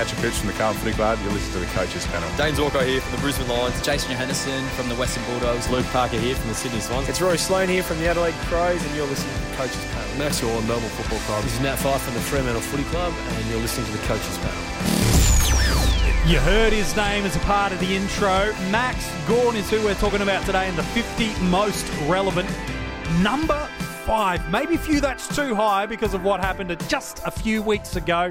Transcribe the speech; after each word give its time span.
Patrick 0.00 0.22
Pitch 0.22 0.32
from 0.32 0.46
the 0.46 0.54
Carlton 0.54 0.80
Footy 0.80 0.96
Club. 0.96 1.18
You're 1.22 1.32
listening 1.34 1.60
to 1.60 1.68
the 1.68 1.74
Coaches 1.76 2.06
Panel. 2.06 2.26
James 2.38 2.58
Walker 2.58 2.82
here 2.82 3.02
from 3.02 3.16
the 3.16 3.20
Brisbane 3.20 3.48
Lions. 3.48 3.76
Jason 3.82 4.10
Johannisen 4.16 4.66
from 4.70 4.88
the 4.88 4.94
Western 4.94 5.22
Bulldogs. 5.24 5.68
Luke 5.68 5.84
Parker 5.92 6.16
here 6.16 6.34
from 6.34 6.48
the 6.48 6.54
Sydney 6.54 6.80
Swans. 6.80 7.06
It's 7.06 7.20
Rory 7.20 7.36
Sloane 7.36 7.68
here 7.68 7.82
from 7.82 7.98
the 7.98 8.08
Adelaide 8.08 8.32
Crows, 8.48 8.82
and 8.82 8.96
you're 8.96 9.06
listening 9.06 9.34
to 9.34 9.50
the 9.50 9.56
Coaches 9.56 9.84
Panel. 9.92 10.16
Max 10.16 10.40
Gawn, 10.40 10.66
Melbourne 10.66 10.88
Football 10.88 11.18
Club. 11.28 11.44
This 11.44 11.52
is 11.52 11.60
Nat 11.60 11.76
Fyfe 11.76 12.00
from 12.00 12.14
the 12.14 12.20
Fremantle 12.20 12.62
Footy 12.62 12.84
Club, 12.84 13.12
and 13.12 13.46
you're 13.50 13.60
listening 13.60 13.84
to 13.88 13.92
the 13.92 14.06
Coaches 14.06 14.38
Panel. 14.38 14.64
You 16.26 16.38
heard 16.38 16.72
his 16.72 16.96
name 16.96 17.26
as 17.26 17.36
a 17.36 17.40
part 17.40 17.70
of 17.70 17.78
the 17.80 17.94
intro. 17.94 18.54
Max 18.70 19.06
Gawn 19.28 19.54
is 19.54 19.68
who 19.68 19.84
we're 19.84 19.92
talking 19.96 20.22
about 20.22 20.46
today 20.46 20.66
in 20.66 20.76
the 20.76 20.82
50 20.82 21.38
most 21.50 21.86
relevant. 22.08 22.48
Number 23.20 23.68
five. 24.06 24.50
Maybe 24.50 24.78
for 24.78 24.92
you 24.92 25.02
that's 25.02 25.28
too 25.36 25.54
high 25.54 25.84
because 25.84 26.14
of 26.14 26.24
what 26.24 26.40
happened 26.40 26.74
just 26.88 27.20
a 27.26 27.30
few 27.30 27.60
weeks 27.60 27.96
ago. 27.96 28.30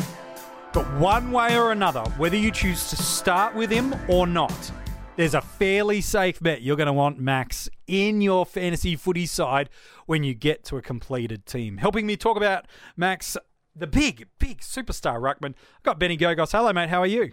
But 0.71 0.85
one 0.99 1.31
way 1.31 1.57
or 1.57 1.71
another, 1.71 2.01
whether 2.17 2.37
you 2.37 2.51
choose 2.51 2.91
to 2.91 2.95
start 2.95 3.55
with 3.55 3.71
him 3.71 3.95
or 4.07 4.27
not, 4.27 4.71
there's 5.15 5.33
a 5.33 5.41
fairly 5.41 5.99
safe 5.99 6.39
bet 6.39 6.61
you're 6.61 6.75
going 6.77 6.87
to 6.87 6.93
want 6.93 7.19
Max 7.19 7.67
in 7.87 8.21
your 8.21 8.45
fantasy 8.45 8.95
footy 8.95 9.25
side 9.25 9.71
when 10.05 10.23
you 10.23 10.35
get 10.35 10.63
to 10.65 10.77
a 10.77 10.81
completed 10.81 11.47
team. 11.47 11.77
Helping 11.77 12.05
me 12.05 12.15
talk 12.15 12.37
about 12.37 12.67
Max, 12.95 13.35
the 13.75 13.87
big, 13.87 14.27
big 14.37 14.59
superstar 14.59 15.19
ruckman, 15.19 15.55
I've 15.77 15.83
got 15.83 15.99
Benny 15.99 16.17
Gogos. 16.17 16.51
Hello, 16.51 16.71
mate. 16.71 16.89
How 16.89 17.01
are 17.01 17.07
you? 17.07 17.31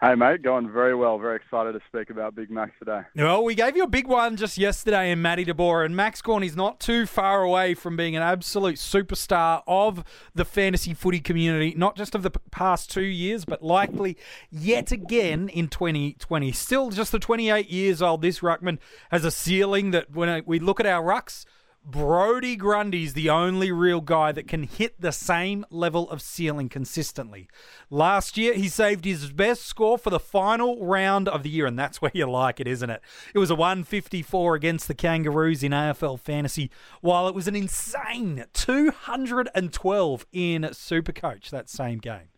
Hey, 0.00 0.14
mate, 0.14 0.42
going 0.42 0.70
very 0.70 0.94
well. 0.94 1.18
Very 1.18 1.34
excited 1.34 1.72
to 1.72 1.80
speak 1.88 2.08
about 2.08 2.36
Big 2.36 2.52
Max 2.52 2.70
today. 2.78 3.00
Well, 3.16 3.42
we 3.42 3.56
gave 3.56 3.76
you 3.76 3.82
a 3.82 3.88
big 3.88 4.06
one 4.06 4.36
just 4.36 4.56
yesterday 4.56 5.10
in 5.10 5.20
Matty 5.20 5.44
DeBoer, 5.44 5.84
and 5.84 5.96
Max 5.96 6.22
is 6.24 6.54
not 6.54 6.78
too 6.78 7.04
far 7.04 7.42
away 7.42 7.74
from 7.74 7.96
being 7.96 8.14
an 8.14 8.22
absolute 8.22 8.76
superstar 8.76 9.64
of 9.66 10.04
the 10.36 10.44
fantasy 10.44 10.94
footy 10.94 11.18
community, 11.18 11.74
not 11.76 11.96
just 11.96 12.14
of 12.14 12.22
the 12.22 12.30
past 12.30 12.92
two 12.92 13.02
years, 13.02 13.44
but 13.44 13.60
likely 13.60 14.16
yet 14.52 14.92
again 14.92 15.48
in 15.48 15.66
2020. 15.66 16.52
Still 16.52 16.90
just 16.90 17.10
the 17.10 17.18
28 17.18 17.68
years 17.68 18.00
old, 18.00 18.22
this 18.22 18.38
Ruckman 18.38 18.78
has 19.10 19.24
a 19.24 19.32
ceiling 19.32 19.90
that 19.90 20.12
when 20.14 20.28
uh, 20.28 20.42
we 20.46 20.60
look 20.60 20.78
at 20.78 20.86
our 20.86 21.02
Rucks, 21.02 21.44
Brodie 21.90 22.54
Grundy's 22.54 23.14
the 23.14 23.30
only 23.30 23.72
real 23.72 24.02
guy 24.02 24.30
that 24.32 24.46
can 24.46 24.64
hit 24.64 25.00
the 25.00 25.10
same 25.10 25.64
level 25.70 26.10
of 26.10 26.20
ceiling 26.20 26.68
consistently. 26.68 27.48
Last 27.88 28.36
year, 28.36 28.52
he 28.52 28.68
saved 28.68 29.06
his 29.06 29.32
best 29.32 29.62
score 29.62 29.96
for 29.96 30.10
the 30.10 30.20
final 30.20 30.84
round 30.84 31.28
of 31.28 31.42
the 31.42 31.48
year, 31.48 31.64
and 31.64 31.78
that's 31.78 32.02
where 32.02 32.12
you 32.12 32.30
like 32.30 32.60
it, 32.60 32.68
isn't 32.68 32.90
it? 32.90 33.00
It 33.32 33.38
was 33.38 33.48
a 33.48 33.54
154 33.54 34.54
against 34.54 34.86
the 34.86 34.94
Kangaroos 34.94 35.62
in 35.62 35.72
AFL 35.72 36.20
Fantasy, 36.20 36.70
while 37.00 37.26
it 37.26 37.34
was 37.34 37.48
an 37.48 37.56
insane 37.56 38.44
212 38.52 40.26
in 40.30 40.62
Supercoach 40.64 41.48
that 41.48 41.70
same 41.70 42.00
game. 42.00 42.28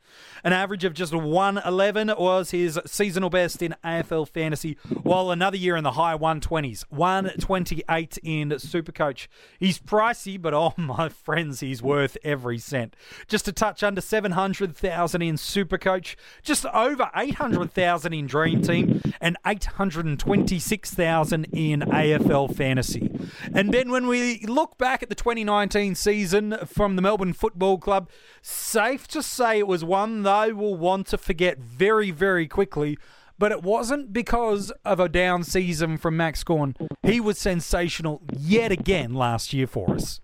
An 0.43 0.53
average 0.53 0.85
of 0.85 0.95
just 0.95 1.15
111 1.15 2.13
was 2.19 2.51
his 2.51 2.79
seasonal 2.87 3.31
best 3.31 3.63
in 3.63 3.75
AFL 3.85 4.29
fantasy, 4.29 4.77
while 5.03 5.31
another 5.31 5.57
year 5.57 5.77
in 5.77 5.85
the 5.85 5.93
high 5.93 6.17
120s, 6.17 6.85
128 6.89 8.19
in 8.23 8.51
Supercoach. 8.51 9.27
He's 9.59 9.79
pricey, 9.79 10.41
but 10.41 10.55
oh 10.55 10.73
my 10.77 11.09
friends, 11.09 11.61
he's 11.61 11.83
worth 11.83 12.17
every 12.25 12.59
cent. 12.59 12.97
Just 13.29 13.49
a 13.49 13.53
touch 13.53 13.83
under 13.83 14.01
700,000 14.01 15.23
in 15.23 15.35
Supercoach, 15.37 16.17
just 16.43 16.65
over 16.67 17.11
800,000 17.15 18.13
in 18.13 18.27
Dream 18.27 18.63
Team, 18.63 19.03
and 19.21 19.37
826,000 19.47 21.45
in 21.53 21.81
AFL 21.81 22.55
fantasy. 22.55 23.11
And 23.55 23.71
Ben, 23.71 23.91
when 23.91 24.07
we 24.07 24.41
look 24.47 24.79
back 24.79 25.03
at 25.03 25.09
the 25.09 25.15
2019 25.15 25.95
season 25.95 26.57
from 26.67 26.97
the 26.97 27.03
Melbourne 27.03 27.33
Football 27.33 27.79
Club, 27.79 28.09
safe 28.43 29.07
to 29.09 29.23
say 29.23 29.59
it 29.59 29.67
was 29.67 29.85
one 29.85 30.23
they 30.31 30.53
will 30.53 30.77
want 30.77 31.07
to 31.09 31.19
forget 31.19 31.59
very, 31.59 32.11
very 32.11 32.47
quickly. 32.47 32.99
But 33.39 33.53
it 33.53 33.63
wasn't 33.63 34.13
because 34.13 34.71
of 34.85 35.01
a 35.01 35.09
down 35.09 35.45
season 35.45 35.97
from 35.97 36.17
Max 36.17 36.45
Gawn. 36.45 36.77
He 37.03 37.21
was 37.21 37.39
sensational 37.39 38.21
yet 38.37 38.71
again 38.71 39.15
last 39.15 39.55
year 39.55 39.67
for 39.67 39.95
us. 39.95 40.21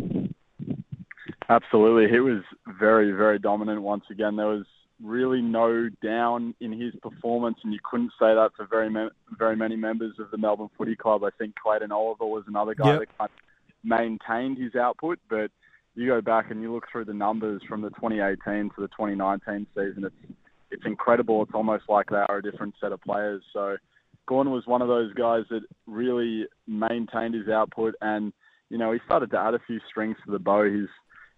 Absolutely. 1.48 2.12
He 2.12 2.20
was 2.20 2.42
very, 2.78 3.12
very 3.12 3.38
dominant 3.38 3.80
once 3.80 4.04
again. 4.10 4.36
There 4.36 4.48
was 4.48 4.66
really 5.02 5.40
no 5.40 5.88
down 6.02 6.54
in 6.60 6.78
his 6.78 6.94
performance, 7.02 7.56
and 7.64 7.72
you 7.72 7.78
couldn't 7.88 8.10
say 8.18 8.34
that 8.34 8.50
for 8.56 8.66
very, 8.66 8.90
very 9.38 9.56
many 9.56 9.76
members 9.76 10.14
of 10.18 10.30
the 10.30 10.36
Melbourne 10.38 10.70
Footy 10.76 10.96
Club. 10.96 11.24
I 11.24 11.30
think 11.38 11.54
Clayton 11.56 11.92
Oliver 11.92 12.26
was 12.26 12.44
another 12.48 12.74
guy 12.74 12.92
yep. 12.92 13.00
that 13.00 13.18
kind 13.18 13.30
of 13.30 13.40
maintained 13.82 14.58
his 14.58 14.74
output, 14.74 15.18
but 15.30 15.50
you 15.96 16.06
go 16.06 16.20
back 16.20 16.50
and 16.50 16.60
you 16.62 16.72
look 16.72 16.84
through 16.90 17.06
the 17.06 17.14
numbers 17.14 17.62
from 17.68 17.80
the 17.80 17.90
2018 17.90 18.70
to 18.70 18.82
the 18.82 18.88
2019 18.88 19.66
season, 19.74 20.04
it's 20.04 20.34
it's 20.70 20.82
incredible. 20.84 21.42
It's 21.42 21.54
almost 21.54 21.84
like 21.88 22.10
they 22.10 22.24
are 22.28 22.38
a 22.38 22.42
different 22.42 22.74
set 22.80 22.92
of 22.92 23.00
players. 23.00 23.42
So 23.52 23.76
Gawn 24.26 24.50
was 24.50 24.66
one 24.66 24.82
of 24.82 24.88
those 24.88 25.12
guys 25.14 25.44
that 25.50 25.62
really 25.86 26.46
maintained 26.66 27.34
his 27.34 27.48
output, 27.48 27.94
and 28.00 28.32
you 28.68 28.78
know 28.78 28.92
he 28.92 28.98
started 29.06 29.30
to 29.30 29.38
add 29.38 29.54
a 29.54 29.60
few 29.66 29.80
strings 29.88 30.16
to 30.24 30.32
the 30.32 30.38
bow. 30.38 30.64
He's 30.64 30.88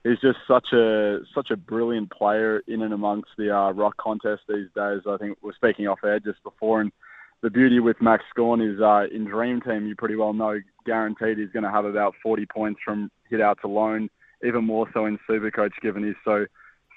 he's 0.03 0.21
just 0.21 0.39
such 0.49 0.73
a 0.73 1.19
such 1.35 1.51
a 1.51 1.57
brilliant 1.57 2.11
player 2.11 2.63
in 2.67 2.83
and 2.83 2.95
amongst 2.95 3.31
the 3.37 3.55
uh, 3.55 3.73
ruck 3.73 3.97
contest 3.99 4.43
these 4.49 4.69
days. 4.75 5.03
I 5.07 5.17
think 5.19 5.39
we're 5.43 5.55
speaking 5.55 5.87
off 5.87 6.01
air 6.05 6.21
just 6.21 6.43
before, 6.43 6.81
and 6.81 6.91
the 7.43 7.51
beauty 7.51 7.81
with 7.81 8.01
Max 8.01 8.25
Gawn 8.35 8.61
is 8.61 8.81
uh, 8.81 9.05
in 9.15 9.25
Dream 9.25 9.61
Team, 9.61 9.87
you 9.87 9.95
pretty 9.95 10.17
well 10.17 10.33
know 10.33 10.59
guaranteed 10.85 11.39
he's 11.39 11.53
going 11.53 11.65
to 11.65 11.71
have 11.71 11.85
about 11.85 12.15
40 12.23 12.47
points 12.47 12.81
from 12.85 13.11
hit 13.31 13.41
outs 13.41 13.61
alone 13.63 14.09
even 14.45 14.65
more 14.65 14.89
so 14.93 15.07
in 15.07 15.19
Supercoach, 15.29 15.73
given 15.83 16.05
he's 16.05 16.15
so 16.25 16.47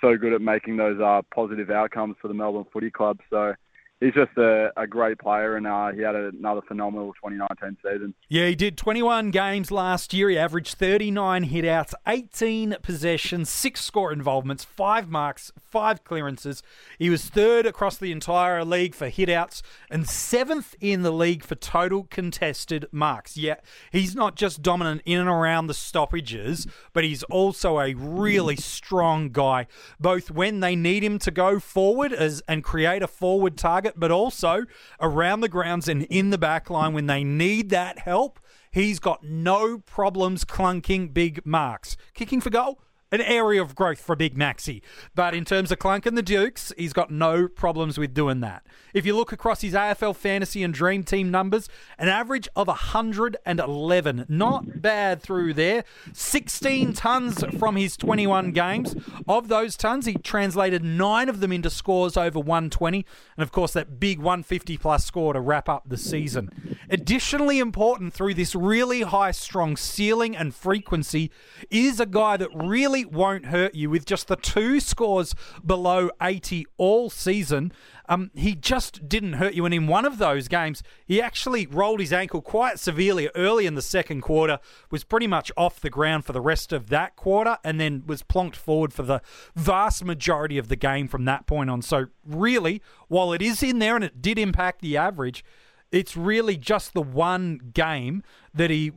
so 0.01 0.17
good 0.17 0.33
at 0.33 0.41
making 0.41 0.77
those 0.77 0.99
uh, 0.99 1.21
positive 1.33 1.69
outcomes 1.69 2.15
for 2.21 2.27
the 2.27 2.33
Melbourne 2.33 2.65
Footy 2.73 2.89
Club. 2.89 3.19
So 3.29 3.53
he's 4.01 4.13
just 4.13 4.35
a, 4.37 4.71
a 4.75 4.85
great 4.85 5.19
player, 5.19 5.55
and 5.55 5.65
uh, 5.65 5.91
he 5.91 6.01
had 6.01 6.15
another 6.15 6.61
phenomenal 6.67 7.13
2019 7.13 7.77
season. 7.83 8.13
Yeah, 8.27 8.47
he 8.47 8.55
did 8.55 8.77
21 8.77 9.31
games 9.31 9.71
last 9.71 10.13
year. 10.13 10.29
He 10.29 10.37
averaged 10.37 10.75
39 10.75 11.49
hitouts, 11.49 11.93
18 12.05 12.75
possessions, 12.81 13.49
six 13.49 13.85
score 13.85 14.11
involvements, 14.11 14.65
five 14.65 15.09
marks, 15.09 15.51
five 15.57 16.03
clearances. 16.03 16.63
He 16.99 17.09
was 17.09 17.29
third 17.29 17.65
across 17.65 17.97
the 17.97 18.11
entire 18.11 18.65
league 18.65 18.95
for 18.95 19.09
hitouts 19.09 19.61
and 19.89 20.09
seventh 20.09 20.75
in 20.81 21.03
the 21.03 21.11
league 21.11 21.43
for 21.43 21.55
total 21.55 22.03
contested 22.09 22.87
marks. 22.91 23.37
Yeah, 23.37 23.55
he's 23.91 24.15
not 24.15 24.35
just 24.35 24.61
dominant 24.61 25.03
in 25.05 25.19
and 25.19 25.29
around 25.29 25.67
the 25.67 25.73
stoppages, 25.73 26.65
but 26.93 27.03
he's 27.03 27.23
also 27.23 27.79
a 27.79 27.93
really 27.93 28.55
strong 28.55 29.29
guy, 29.29 29.67
both 29.99 30.31
when 30.31 30.59
they 30.59 30.75
need 30.75 31.03
him 31.03 31.19
to 31.19 31.29
go 31.29 31.59
forward 31.59 32.11
as 32.11 32.41
and 32.47 32.63
create 32.63 33.03
a 33.03 33.07
forward 33.07 33.57
target 33.57 33.90
but 33.95 34.11
also 34.11 34.65
around 34.99 35.41
the 35.41 35.49
grounds 35.49 35.87
and 35.87 36.03
in 36.03 36.29
the 36.29 36.37
back 36.37 36.69
line 36.69 36.93
when 36.93 37.07
they 37.07 37.23
need 37.23 37.69
that 37.69 37.99
help. 37.99 38.39
He's 38.71 38.99
got 38.99 39.23
no 39.23 39.79
problems 39.79 40.45
clunking 40.45 41.13
big 41.13 41.45
marks. 41.45 41.97
Kicking 42.13 42.39
for 42.39 42.49
goal, 42.49 42.81
an 43.11 43.21
area 43.21 43.61
of 43.61 43.75
growth 43.75 43.99
for 43.99 44.15
Big 44.15 44.37
Maxi. 44.37 44.81
But 45.15 45.33
in 45.33 45.45
terms 45.45 45.71
of 45.71 45.79
Clunk 45.79 46.05
and 46.05 46.17
the 46.17 46.21
Dukes, 46.21 46.71
he's 46.77 46.93
got 46.93 47.11
no 47.11 47.47
problems 47.47 47.97
with 47.97 48.13
doing 48.13 48.39
that. 48.41 48.65
If 48.93 49.05
you 49.05 49.15
look 49.15 49.31
across 49.31 49.61
his 49.61 49.73
AFL 49.73 50.15
fantasy 50.15 50.63
and 50.63 50.73
dream 50.73 51.03
team 51.03 51.31
numbers, 51.31 51.67
an 51.97 52.07
average 52.07 52.47
of 52.55 52.67
111. 52.67 54.25
Not 54.29 54.81
bad 54.81 55.21
through 55.21 55.53
there. 55.53 55.83
16 56.13 56.93
tons 56.93 57.43
from 57.57 57.75
his 57.75 57.97
21 57.97 58.51
games. 58.51 58.95
Of 59.27 59.47
those 59.47 59.75
tons, 59.75 60.05
he 60.05 60.13
translated 60.15 60.83
nine 60.83 61.29
of 61.29 61.39
them 61.39 61.51
into 61.51 61.69
scores 61.69 62.15
over 62.17 62.39
120. 62.39 63.05
And 63.37 63.43
of 63.43 63.51
course, 63.51 63.73
that 63.73 63.99
big 63.99 64.19
150 64.19 64.77
plus 64.77 65.05
score 65.05 65.33
to 65.33 65.41
wrap 65.41 65.67
up 65.67 65.83
the 65.87 65.97
season. 65.97 66.77
Additionally 66.89 67.59
important 67.59 68.13
through 68.13 68.33
this 68.33 68.55
really 68.55 69.01
high, 69.01 69.31
strong 69.31 69.77
ceiling 69.77 70.35
and 70.35 70.53
frequency 70.53 71.31
is 71.69 71.99
a 71.99 72.05
guy 72.05 72.37
that 72.37 72.49
really 72.53 73.00
won't 73.05 73.47
hurt 73.47 73.75
you 73.75 73.89
with 73.89 74.05
just 74.05 74.27
the 74.27 74.35
two 74.35 74.79
scores 74.79 75.35
below 75.65 76.09
80 76.21 76.65
all 76.77 77.09
season. 77.09 77.71
Um, 78.07 78.31
he 78.33 78.55
just 78.55 79.07
didn't 79.07 79.33
hurt 79.33 79.53
you. 79.53 79.65
And 79.65 79.73
in 79.73 79.87
one 79.87 80.05
of 80.05 80.17
those 80.17 80.47
games, 80.47 80.83
he 81.05 81.21
actually 81.21 81.65
rolled 81.65 81.99
his 81.99 82.11
ankle 82.11 82.41
quite 82.41 82.79
severely 82.79 83.29
early 83.35 83.65
in 83.65 83.75
the 83.75 83.81
second 83.81 84.21
quarter, 84.21 84.59
was 84.89 85.03
pretty 85.03 85.27
much 85.27 85.51
off 85.55 85.79
the 85.79 85.89
ground 85.89 86.25
for 86.25 86.33
the 86.33 86.41
rest 86.41 86.73
of 86.73 86.89
that 86.89 87.15
quarter, 87.15 87.57
and 87.63 87.79
then 87.79 88.03
was 88.05 88.23
plonked 88.23 88.55
forward 88.55 88.93
for 88.93 89.03
the 89.03 89.21
vast 89.55 90.03
majority 90.03 90.57
of 90.57 90.67
the 90.67 90.75
game 90.75 91.07
from 91.07 91.25
that 91.25 91.45
point 91.47 91.69
on. 91.69 91.81
So, 91.81 92.07
really, 92.25 92.81
while 93.07 93.33
it 93.33 93.41
is 93.41 93.63
in 93.63 93.79
there 93.79 93.95
and 93.95 94.03
it 94.03 94.21
did 94.21 94.37
impact 94.37 94.81
the 94.81 94.97
average, 94.97 95.43
it's 95.91 96.15
really 96.15 96.57
just 96.57 96.93
the 96.93 97.01
one 97.01 97.71
game 97.73 98.23
that 98.53 98.69
he 98.69 98.91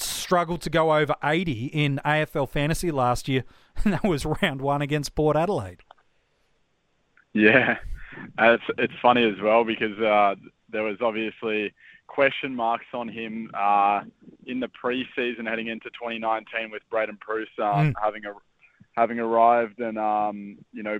struggled 0.00 0.62
to 0.62 0.70
go 0.70 0.94
over 0.94 1.14
80 1.22 1.66
in 1.66 2.00
AFL 2.04 2.48
fantasy 2.48 2.90
last 2.90 3.28
year, 3.28 3.44
and 3.84 3.92
that 3.92 4.04
was 4.04 4.24
round 4.24 4.60
one 4.60 4.82
against 4.82 5.14
Port 5.14 5.36
Adelaide. 5.36 5.80
Yeah, 7.32 7.78
it's 8.38 8.64
it's 8.76 8.92
funny 9.00 9.24
as 9.24 9.40
well 9.40 9.64
because 9.64 9.98
uh, 9.98 10.34
there 10.68 10.82
was 10.82 10.96
obviously 11.00 11.72
question 12.08 12.56
marks 12.56 12.86
on 12.92 13.08
him 13.08 13.50
uh, 13.54 14.02
in 14.46 14.58
the 14.58 14.66
pre-season 14.68 15.46
heading 15.46 15.68
into 15.68 15.88
2019 15.90 16.72
with 16.72 16.82
Braydon 16.90 17.18
Preuss 17.20 17.48
um, 17.58 17.64
mm. 17.64 17.92
having 18.02 18.24
a 18.24 18.32
having 18.96 19.20
arrived 19.20 19.78
and 19.78 19.96
um, 19.96 20.58
you 20.72 20.82
know 20.82 20.98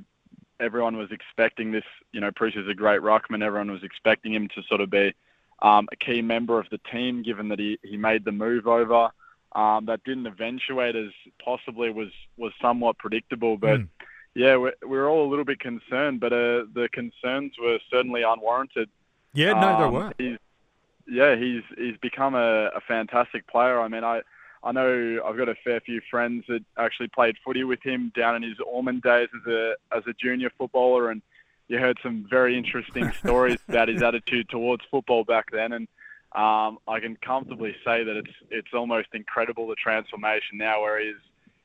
everyone 0.60 0.96
was 0.96 1.10
expecting 1.10 1.72
this. 1.72 1.84
You 2.12 2.20
know, 2.20 2.30
Preuss 2.30 2.54
is 2.54 2.68
a 2.68 2.74
great 2.74 3.00
ruckman. 3.00 3.42
Everyone 3.42 3.70
was 3.70 3.82
expecting 3.82 4.34
him 4.34 4.48
to 4.54 4.62
sort 4.68 4.80
of 4.80 4.90
be 4.90 5.14
um, 5.62 5.88
a 5.92 5.96
key 5.96 6.22
member 6.22 6.58
of 6.58 6.66
the 6.70 6.80
team, 6.92 7.22
given 7.22 7.48
that 7.48 7.58
he, 7.58 7.78
he 7.82 7.96
made 7.96 8.24
the 8.24 8.32
move 8.32 8.66
over. 8.66 9.10
Um, 9.52 9.86
that 9.86 10.04
didn't 10.04 10.26
eventuate 10.26 10.94
as 10.94 11.10
possibly 11.44 11.90
was 11.90 12.10
was 12.36 12.52
somewhat 12.60 12.98
predictable, 12.98 13.56
but. 13.56 13.80
Mm. 13.80 13.88
Yeah, 14.32 14.58
we're, 14.58 14.74
we're 14.84 15.08
all 15.08 15.26
a 15.26 15.28
little 15.28 15.44
bit 15.44 15.58
concerned, 15.58 16.20
but 16.20 16.32
uh, 16.32 16.62
the 16.72 16.88
concerns 16.92 17.54
were 17.60 17.80
certainly 17.90 18.22
unwarranted. 18.22 18.88
Yeah, 19.34 19.54
no, 19.54 19.84
Um, 19.86 19.92
were. 19.92 20.12
He's, 20.18 20.38
yeah, 21.08 21.34
he's 21.34 21.62
he's 21.76 21.96
become 21.96 22.36
a, 22.36 22.66
a 22.68 22.80
fantastic 22.86 23.46
player. 23.48 23.80
I 23.80 23.88
mean, 23.88 24.04
I 24.04 24.22
I 24.62 24.70
know 24.70 25.20
I've 25.24 25.36
got 25.36 25.48
a 25.48 25.56
fair 25.64 25.80
few 25.80 26.00
friends 26.10 26.44
that 26.48 26.62
actually 26.78 27.08
played 27.08 27.36
footy 27.44 27.64
with 27.64 27.82
him 27.82 28.12
down 28.14 28.36
in 28.36 28.42
his 28.42 28.58
Ormond 28.64 29.02
days 29.02 29.28
as 29.34 29.52
a 29.52 29.74
as 29.90 30.04
a 30.06 30.12
junior 30.12 30.50
footballer, 30.56 31.10
and 31.10 31.22
you 31.70 31.78
heard 31.78 31.98
some 32.02 32.26
very 32.28 32.58
interesting 32.58 33.12
stories 33.24 33.58
about 33.68 33.88
his 33.88 34.02
attitude 34.02 34.48
towards 34.48 34.82
football 34.90 35.22
back 35.24 35.46
then. 35.52 35.72
And 35.72 35.88
um, 36.34 36.78
I 36.88 36.98
can 37.00 37.16
comfortably 37.24 37.76
say 37.84 38.02
that 38.02 38.16
it's 38.16 38.34
it's 38.50 38.74
almost 38.74 39.08
incredible 39.14 39.68
the 39.68 39.76
transformation 39.76 40.58
now, 40.58 40.82
where 40.82 41.00
he's 41.00 41.22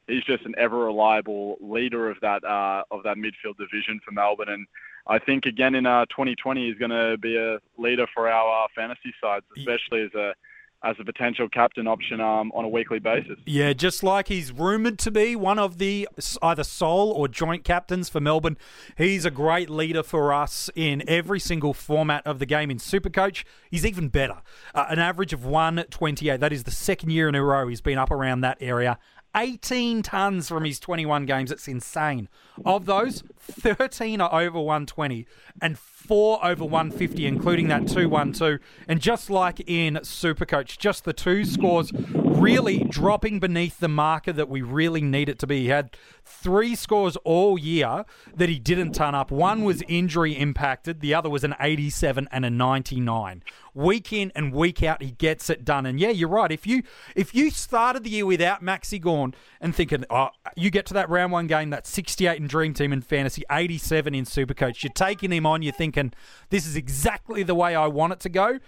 he's 0.08 0.24
just 0.24 0.46
an 0.46 0.54
ever 0.58 0.78
reliable 0.78 1.58
leader 1.60 2.10
of 2.10 2.20
that 2.22 2.44
uh, 2.44 2.84
of 2.92 3.02
that 3.04 3.18
midfield 3.18 3.58
division 3.58 4.00
for 4.06 4.12
Melbourne. 4.12 4.50
And 4.50 4.68
I 5.08 5.18
think 5.18 5.48
again 5.48 5.74
in 5.74 5.88
uh, 5.88 6.06
2020 6.06 6.68
he's 6.68 6.78
going 6.78 6.92
to 6.92 7.18
be 7.18 7.36
a 7.36 7.58
leader 7.80 8.06
for 8.14 8.30
our 8.30 8.66
uh, 8.66 8.68
fantasy 8.76 9.14
sides, 9.20 9.46
especially 9.58 10.04
as 10.04 10.14
a 10.14 10.36
as 10.84 10.96
a 11.00 11.04
potential 11.04 11.50
captain 11.50 11.88
option 11.88 12.22
um, 12.22 12.52
on 12.54 12.64
a 12.64 12.70
weekly 12.70 13.00
basis. 13.00 13.38
Yeah, 13.46 13.74
just 13.74 14.04
like 14.04 14.28
he's 14.28 14.52
rumoured 14.52 15.00
to 15.00 15.12
be 15.12 15.36
one 15.36 15.58
of 15.58 15.78
the 15.78 16.08
either 16.42 16.64
sole 16.64 17.12
or 17.12 17.28
joint 17.28 17.64
captains 17.64 18.08
for 18.10 18.20
Melbourne. 18.20 18.58
He's 18.98 19.26
a 19.26 19.32
great 19.32 19.70
leader 19.70 20.04
for 20.04 20.32
us 20.32 20.70
in 20.76 21.08
every 21.08 21.40
single 21.40 21.74
format 21.74 22.26
of 22.28 22.40
the 22.40 22.46
game 22.46 22.70
in 22.70 22.78
Supercoach. 22.78 23.44
He's 23.72 23.86
even 23.86 24.10
better. 24.10 24.42
Uh, 24.74 24.86
an 24.90 25.00
average 25.00 25.34
of 25.34 25.46
128. 25.46 26.40
That 26.40 26.54
is 26.54 26.64
the 26.64 26.72
second 26.72 27.10
year 27.10 27.28
in 27.28 27.36
a 27.36 27.44
row 27.44 27.68
he's 27.68 27.82
been 27.82 27.98
up 27.98 28.12
around 28.12 28.42
that 28.42 28.58
area. 28.62 29.00
18 29.36 30.02
tons 30.02 30.48
from 30.48 30.64
his 30.64 30.80
21 30.80 31.26
games. 31.26 31.52
It's 31.52 31.68
insane. 31.68 32.30
Of 32.64 32.86
those, 32.86 33.24
13 33.40 34.22
are 34.22 34.42
over 34.42 34.60
120 34.60 35.28
and 35.62 35.78
four 35.78 36.44
over 36.46 36.64
150, 36.64 37.26
including 37.26 37.68
that 37.68 37.88
2 37.88 38.08
1 38.08 38.34
2. 38.34 38.60
And 38.88 39.02
just 39.02 39.30
like 39.30 39.60
in 39.68 39.96
Supercoach, 39.96 40.78
just 40.78 41.04
the 41.04 41.14
two 41.14 41.44
scores 41.44 41.92
really 41.94 42.84
dropping 42.84 43.40
beneath 43.40 43.80
the 43.80 43.88
marker 43.88 44.32
that 44.34 44.50
we 44.50 44.62
really 44.62 45.02
need 45.02 45.30
it 45.30 45.40
to 45.40 45.48
be. 45.48 45.62
He 45.64 45.68
had 45.68 45.98
three 46.24 46.76
scores 46.76 47.16
all 47.18 47.58
year 47.58 48.06
that 48.36 48.50
he 48.50 48.60
didn't 48.60 48.94
turn 48.94 49.16
up. 49.16 49.32
One 49.32 49.64
was 49.64 49.84
injury 49.88 50.34
impacted, 50.34 51.02
the 51.02 51.14
other 51.14 51.30
was 51.30 51.44
an 51.44 51.56
87 51.60 52.28
and 52.32 52.46
a 52.46 52.50
99 52.50 53.44
week 53.76 54.12
in 54.12 54.32
and 54.36 54.52
week 54.52 54.82
out 54.82 55.04
he 55.04 55.12
gets 55.12 55.50
it 55.50 55.64
done. 55.64 55.86
And 55.86 56.00
yeah 56.00 56.10
you're 56.10 56.30
right. 56.30 56.52
If 56.52 56.66
you 56.66 56.82
if 57.16 57.36
you 57.36 57.52
started 57.52 58.04
the 58.04 58.10
year 58.10 58.26
without 58.26 58.64
Maxi 58.64 59.00
Gawn 59.00 59.36
and 59.62 59.76
thinking 59.76 60.06
oh 60.10 60.30
you 60.56 60.72
get 60.72 60.88
to 60.88 60.94
that 60.96 61.10
round 61.10 61.32
one 61.32 61.46
game 61.46 61.70
that 61.70 61.86
68 61.86 62.38
in 62.38 62.48
dream 62.48 62.74
team 62.74 62.92
and 62.92 63.06
fantasy 63.06 63.44
87 63.52 64.16
in 64.16 64.26
supercoach 64.26 64.82
you're 64.82 64.94
taking 64.94 65.32
him 65.32 65.46
on 65.46 65.62
you're 65.62 65.74
thinking 65.74 66.14
this 66.50 66.66
is 66.66 66.76
exactly 66.76 67.44
the 67.44 67.56
way 67.56 67.76
i 67.76 67.86
want 67.86 68.14
it 68.14 68.20
to 68.22 68.30
go. 68.30 68.60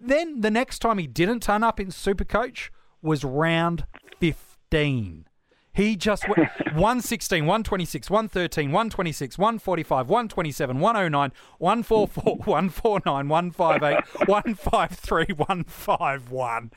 Then 0.00 0.40
the 0.40 0.50
next 0.50 0.80
time 0.80 0.98
he 0.98 1.06
didn't 1.06 1.40
turn 1.40 1.62
up 1.62 1.78
in 1.78 1.88
supercoach 1.88 2.70
was 3.00 3.22
round 3.22 3.86
15 4.18 5.26
he 5.74 5.96
just 5.96 6.28
went 6.28 6.48
116, 6.74 7.44
126, 7.44 8.08
113, 8.08 8.70
126, 8.70 9.38
145, 9.38 10.08
127, 10.08 10.80
109, 10.80 11.32
144, 11.58 12.36
149, 12.36 13.28
158, 13.28 14.28
153, 14.28 15.26
151. 15.34 16.70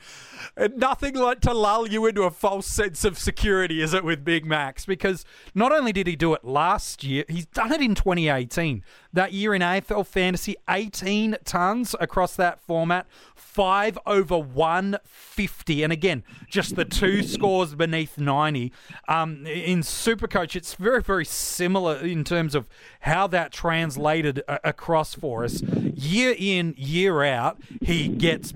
And 0.56 0.76
Nothing 0.76 1.14
like 1.14 1.40
to 1.42 1.54
lull 1.54 1.86
you 1.86 2.06
into 2.06 2.22
a 2.22 2.30
false 2.30 2.66
sense 2.66 3.04
of 3.04 3.18
security, 3.18 3.80
is 3.80 3.94
it, 3.94 4.04
with 4.04 4.24
Big 4.24 4.44
Max? 4.44 4.84
Because 4.84 5.24
not 5.54 5.72
only 5.72 5.92
did 5.92 6.06
he 6.06 6.16
do 6.16 6.34
it 6.34 6.44
last 6.44 7.04
year, 7.04 7.24
he's 7.28 7.46
done 7.46 7.72
it 7.72 7.80
in 7.80 7.94
2018. 7.94 8.82
That 9.12 9.32
year 9.32 9.54
in 9.54 9.62
AFL 9.62 10.06
Fantasy, 10.06 10.56
18 10.68 11.36
tons 11.44 11.94
across 12.00 12.36
that 12.36 12.60
format, 12.60 13.06
five 13.34 13.98
over 14.06 14.38
150. 14.38 15.82
And 15.82 15.92
again, 15.92 16.24
just 16.48 16.76
the 16.76 16.84
two 16.84 17.22
scores 17.22 17.74
beneath 17.74 18.18
90. 18.18 18.72
Um, 19.06 19.46
in 19.46 19.80
Supercoach, 19.80 20.56
it's 20.56 20.74
very, 20.74 21.02
very 21.02 21.24
similar 21.24 21.96
in 21.96 22.24
terms 22.24 22.54
of 22.54 22.68
how 23.00 23.26
that 23.28 23.52
translated 23.52 24.42
a- 24.48 24.60
across 24.64 25.14
for 25.14 25.44
us. 25.44 25.62
Year 25.62 26.34
in, 26.36 26.74
year 26.76 27.22
out, 27.22 27.60
he 27.82 28.08
gets 28.08 28.52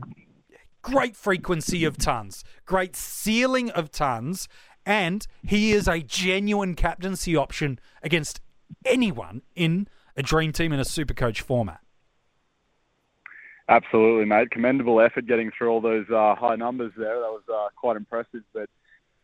great 0.82 1.16
frequency 1.16 1.84
of 1.84 1.96
tons, 1.96 2.44
great 2.66 2.96
ceiling 2.96 3.70
of 3.70 3.90
tons, 3.90 4.48
and 4.84 5.26
he 5.46 5.72
is 5.72 5.86
a 5.86 6.00
genuine 6.00 6.74
captaincy 6.74 7.36
option 7.36 7.78
against 8.02 8.40
anyone 8.84 9.42
in 9.54 9.86
a 10.16 10.22
dream 10.22 10.52
team 10.52 10.72
in 10.72 10.80
a 10.80 10.84
super 10.84 11.14
coach 11.14 11.40
format. 11.40 11.80
Absolutely, 13.68 14.24
mate. 14.24 14.50
Commendable 14.50 15.00
effort 15.00 15.26
getting 15.26 15.50
through 15.56 15.68
all 15.70 15.80
those 15.80 16.04
uh, 16.10 16.34
high 16.34 16.56
numbers 16.56 16.92
there. 16.96 17.20
That 17.20 17.30
was 17.30 17.42
uh, 17.50 17.68
quite 17.76 17.96
impressive. 17.96 18.42
But 18.52 18.68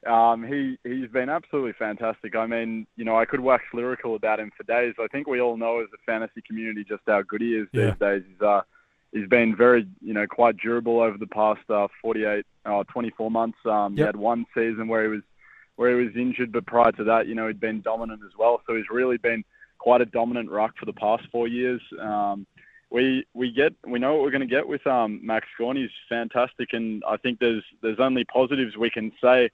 um, 0.07 0.45
he 0.45 0.79
he's 0.85 1.11
been 1.11 1.29
absolutely 1.29 1.73
fantastic. 1.73 2.37
I 2.37 2.47
mean, 2.47 2.87
you 2.97 3.05
know, 3.05 3.17
I 3.19 3.25
could 3.25 3.41
wax 3.41 3.65
lyrical 3.75 4.15
about 4.15 4.41
him 4.41 4.53
for 4.57 4.63
days. 4.65 4.95
I 5.01 5.07
think 5.09 5.27
we 5.27 5.41
all 5.41 5.57
know 5.57 5.81
as 5.81 5.89
a 5.93 5.99
fantasy 6.07 6.43
community 6.47 6.85
just 6.85 7.03
how 7.07 7.23
good 7.23 7.41
he 7.41 7.55
is 7.57 7.69
Yeah. 7.73 7.91
these 7.91 7.99
days. 7.99 8.23
He's 8.31 8.41
uh, 8.41 8.61
he's 9.13 9.29
been 9.29 9.57
very, 9.57 9.87
you 10.01 10.15
know, 10.15 10.27
quite 10.27 10.57
durable 10.59 11.01
over 11.01 11.19
the 11.19 11.27
past 11.27 11.69
uh, 11.71 11.89
48, 12.03 12.45
uh, 12.65 12.85
24 12.85 13.31
months. 13.31 13.59
Um, 13.65 13.97
He 13.97 14.03
had 14.03 14.17
one 14.17 14.47
season 14.55 14.87
where 14.89 15.03
he 15.03 15.09
was 15.09 15.23
where 15.77 15.99
he 15.99 16.07
was 16.07 16.17
injured, 16.17 16.53
but 16.53 16.67
prior 16.67 16.93
to 16.93 17.05
that, 17.05 17.27
you 17.29 17.35
know, 17.35 17.47
he'd 17.47 17.61
been 17.61 17.81
dominant 17.81 18.21
as 18.25 18.33
well. 18.39 18.61
So 18.67 18.75
he's 18.77 18.91
really 18.91 19.17
been 19.17 19.45
quite 19.79 20.01
a 20.01 20.07
dominant 20.07 20.51
ruck 20.51 20.77
for 20.79 20.87
the 20.87 20.93
past 20.93 21.25
four 21.31 21.47
years. 21.49 21.81
Um, 22.01 22.47
we 22.91 23.27
we 23.35 23.53
get 23.53 23.75
we 23.87 23.99
know 23.99 24.15
what 24.15 24.23
we're 24.23 24.31
going 24.31 24.49
to 24.49 24.55
get 24.55 24.67
with 24.67 24.87
um, 24.87 25.21
Max 25.25 25.47
Gawn. 25.59 25.77
He's 25.77 25.91
fantastic, 26.09 26.71
and 26.73 27.03
I 27.07 27.17
think 27.17 27.39
there's 27.39 27.63
there's 27.83 28.01
only 28.01 28.25
positives 28.25 28.77
we 28.77 28.91
can 28.91 29.13
say. 29.23 29.51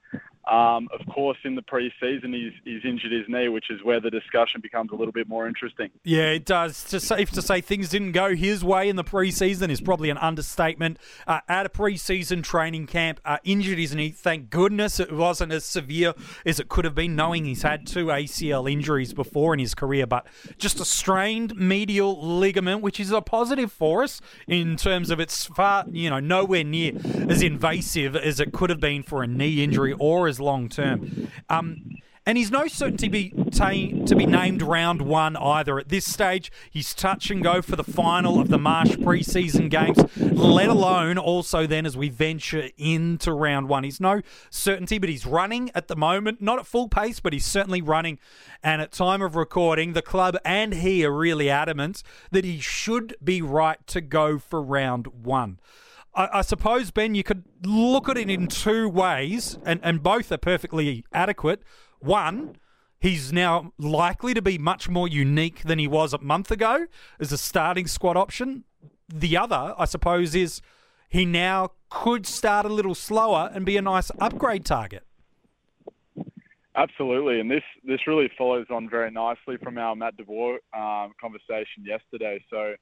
Um, 0.50 0.88
of 0.92 1.06
course, 1.06 1.38
in 1.44 1.54
the 1.54 1.62
pre-season, 1.62 2.32
he's 2.32 2.52
he's 2.64 2.84
injured 2.84 3.12
his 3.12 3.24
knee, 3.28 3.48
which 3.48 3.70
is 3.70 3.82
where 3.82 4.00
the 4.00 4.10
discussion 4.10 4.60
becomes 4.60 4.90
a 4.92 4.94
little 4.94 5.12
bit 5.12 5.28
more 5.28 5.48
interesting. 5.48 5.90
Yeah, 6.02 6.30
it 6.30 6.44
does. 6.44 6.92
It's 6.92 7.06
safe 7.06 7.30
to 7.30 7.42
say 7.42 7.60
things 7.60 7.88
didn't 7.88 8.12
go 8.12 8.34
his 8.34 8.62
way 8.62 8.88
in 8.88 8.96
the 8.96 9.04
preseason 9.04 9.70
is 9.70 9.80
probably 9.80 10.10
an 10.10 10.18
understatement. 10.18 10.98
Uh, 11.26 11.40
at 11.48 11.64
a 11.64 11.68
preseason 11.68 12.42
training 12.42 12.86
camp, 12.86 13.20
uh, 13.24 13.38
injured 13.44 13.78
his 13.78 13.94
knee. 13.94 14.10
Thank 14.10 14.50
goodness 14.50 15.00
it 15.00 15.12
wasn't 15.12 15.52
as 15.52 15.64
severe 15.64 16.12
as 16.44 16.60
it 16.60 16.68
could 16.68 16.84
have 16.84 16.94
been, 16.94 17.16
knowing 17.16 17.44
he's 17.46 17.62
had 17.62 17.86
two 17.86 18.06
ACL 18.06 18.70
injuries 18.70 19.14
before 19.14 19.54
in 19.54 19.60
his 19.60 19.74
career. 19.74 20.06
But 20.06 20.26
just 20.58 20.78
a 20.78 20.84
strained 20.84 21.56
medial 21.56 22.20
ligament, 22.20 22.82
which 22.82 23.00
is 23.00 23.10
a 23.10 23.22
positive 23.22 23.72
for 23.72 24.02
us 24.02 24.20
in 24.46 24.76
terms 24.76 25.10
of 25.10 25.20
it's 25.20 25.46
far, 25.46 25.84
you 25.90 26.10
know, 26.10 26.20
nowhere 26.20 26.64
near 26.64 26.92
as 27.28 27.42
invasive 27.42 28.14
as 28.14 28.40
it 28.40 28.52
could 28.52 28.70
have 28.70 28.80
been 28.80 29.02
for 29.02 29.22
a 29.22 29.26
knee 29.26 29.62
injury 29.62 29.94
or 29.98 30.28
as 30.28 30.33
long 30.40 30.68
term. 30.68 31.28
Um, 31.48 31.98
and 32.26 32.38
he's 32.38 32.50
no 32.50 32.66
certainty 32.66 33.08
be 33.08 33.30
to 33.30 34.14
be 34.16 34.26
named 34.26 34.62
round 34.62 35.02
one 35.02 35.36
either. 35.36 35.78
At 35.78 35.90
this 35.90 36.06
stage, 36.06 36.50
he's 36.70 36.94
touch 36.94 37.30
and 37.30 37.42
go 37.42 37.60
for 37.60 37.76
the 37.76 37.84
final 37.84 38.40
of 38.40 38.48
the 38.48 38.58
Marsh 38.58 38.92
preseason 38.92 39.68
games, 39.68 39.98
let 40.16 40.68
alone 40.68 41.18
also 41.18 41.66
then 41.66 41.84
as 41.84 41.96
we 41.96 42.08
venture 42.08 42.70
into 42.78 43.32
round 43.32 43.68
one. 43.68 43.84
He's 43.84 44.00
no 44.00 44.22
certainty, 44.48 44.98
but 44.98 45.10
he's 45.10 45.26
running 45.26 45.70
at 45.74 45.88
the 45.88 45.96
moment, 45.96 46.40
not 46.40 46.58
at 46.58 46.66
full 46.66 46.88
pace, 46.88 47.20
but 47.20 47.34
he's 47.34 47.44
certainly 47.44 47.82
running. 47.82 48.18
And 48.62 48.80
at 48.80 48.90
time 48.90 49.20
of 49.20 49.36
recording, 49.36 49.92
the 49.92 50.02
club 50.02 50.38
and 50.46 50.74
he 50.74 51.04
are 51.04 51.12
really 51.12 51.50
adamant 51.50 52.02
that 52.30 52.44
he 52.44 52.58
should 52.58 53.16
be 53.22 53.42
right 53.42 53.86
to 53.88 54.00
go 54.00 54.38
for 54.38 54.62
round 54.62 55.08
one. 55.08 55.58
I, 56.14 56.38
I 56.38 56.42
suppose, 56.42 56.90
Ben, 56.90 57.14
you 57.14 57.22
could 57.22 57.44
look 57.64 58.08
at 58.08 58.16
it 58.16 58.30
in 58.30 58.46
two 58.46 58.88
ways, 58.88 59.58
and, 59.64 59.80
and 59.82 60.02
both 60.02 60.30
are 60.32 60.38
perfectly 60.38 61.04
adequate. 61.12 61.62
One, 62.00 62.56
he's 62.98 63.32
now 63.32 63.72
likely 63.78 64.34
to 64.34 64.42
be 64.42 64.58
much 64.58 64.88
more 64.88 65.08
unique 65.08 65.62
than 65.62 65.78
he 65.78 65.88
was 65.88 66.12
a 66.12 66.18
month 66.18 66.50
ago 66.50 66.86
as 67.18 67.32
a 67.32 67.38
starting 67.38 67.86
squad 67.86 68.16
option. 68.16 68.64
The 69.08 69.36
other, 69.36 69.74
I 69.78 69.84
suppose, 69.84 70.34
is 70.34 70.60
he 71.08 71.24
now 71.24 71.72
could 71.90 72.26
start 72.26 72.66
a 72.66 72.68
little 72.68 72.94
slower 72.94 73.50
and 73.54 73.64
be 73.64 73.76
a 73.76 73.82
nice 73.82 74.10
upgrade 74.18 74.64
target. 74.64 75.04
Absolutely, 76.76 77.38
and 77.38 77.48
this 77.48 77.62
this 77.84 78.00
really 78.04 78.28
follows 78.36 78.66
on 78.68 78.90
very 78.90 79.08
nicely 79.08 79.56
from 79.62 79.78
our 79.78 79.94
Matt 79.94 80.16
DeVore 80.16 80.54
um, 80.76 81.12
conversation 81.20 81.84
yesterday. 81.84 82.44
So, 82.50 82.74